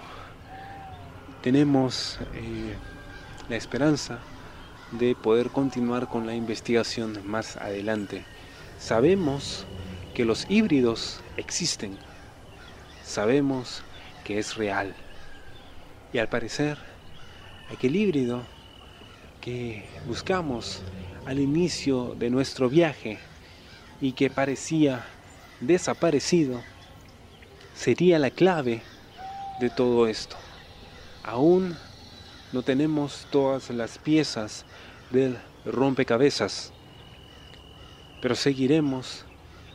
tenemos 1.44 2.20
eh, 2.36 2.74
la 3.50 3.58
esperanza 3.58 4.20
de 4.92 5.14
poder 5.14 5.50
continuar 5.50 6.08
con 6.08 6.26
la 6.26 6.34
investigación 6.34 7.20
más 7.26 7.58
adelante. 7.58 8.24
Sabemos 8.80 9.66
que 10.16 10.24
los 10.24 10.50
híbridos 10.50 11.20
existen, 11.36 11.98
sabemos 13.04 13.84
que 14.24 14.40
es 14.40 14.56
real 14.56 14.96
y 16.14 16.20
al 16.20 16.30
parecer 16.30 16.78
aquel 17.70 17.98
híbrido 17.98 18.44
que 19.42 19.86
buscamos 20.08 20.82
al 21.26 21.40
inicio 21.40 22.16
de 22.18 22.30
nuestro 22.30 22.70
viaje 22.70 23.20
y 24.00 24.14
que 24.14 24.30
parecía 24.30 25.04
desaparecido 25.60 26.62
sería 27.76 28.18
la 28.18 28.30
clave 28.30 28.82
de 29.60 29.70
todo 29.70 30.08
esto. 30.08 30.38
Aún 31.24 31.78
no 32.52 32.64
tenemos 32.64 33.28
todas 33.32 33.70
las 33.70 33.98
piezas 33.98 34.66
del 35.10 35.38
rompecabezas, 35.66 36.74
pero 38.22 38.36
seguiremos 38.36 39.26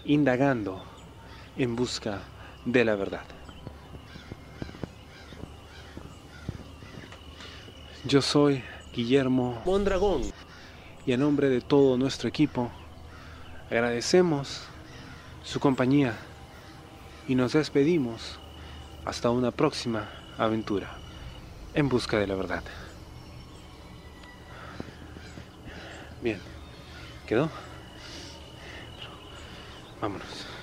indagando 0.04 0.84
en 1.56 1.74
busca 1.74 2.20
de 2.66 2.84
la 2.84 2.96
verdad. 2.96 3.24
Yo 8.04 8.20
soy 8.20 8.62
Guillermo 8.92 9.62
Mondragón. 9.64 10.22
y 11.06 11.12
en 11.12 11.20
nombre 11.20 11.48
de 11.48 11.62
todo 11.62 11.96
nuestro 11.96 12.28
equipo 12.28 12.70
agradecemos 13.70 14.64
su 15.42 15.60
compañía 15.60 16.14
y 17.26 17.34
nos 17.34 17.54
despedimos. 17.54 18.38
Hasta 19.04 19.30
una 19.30 19.50
próxima 19.50 20.06
aventura 20.36 20.97
en 21.78 21.88
busca 21.88 22.18
de 22.18 22.26
la 22.26 22.34
verdad. 22.34 22.64
Bien, 26.20 26.40
¿quedó? 27.24 27.48
Vámonos. 30.00 30.57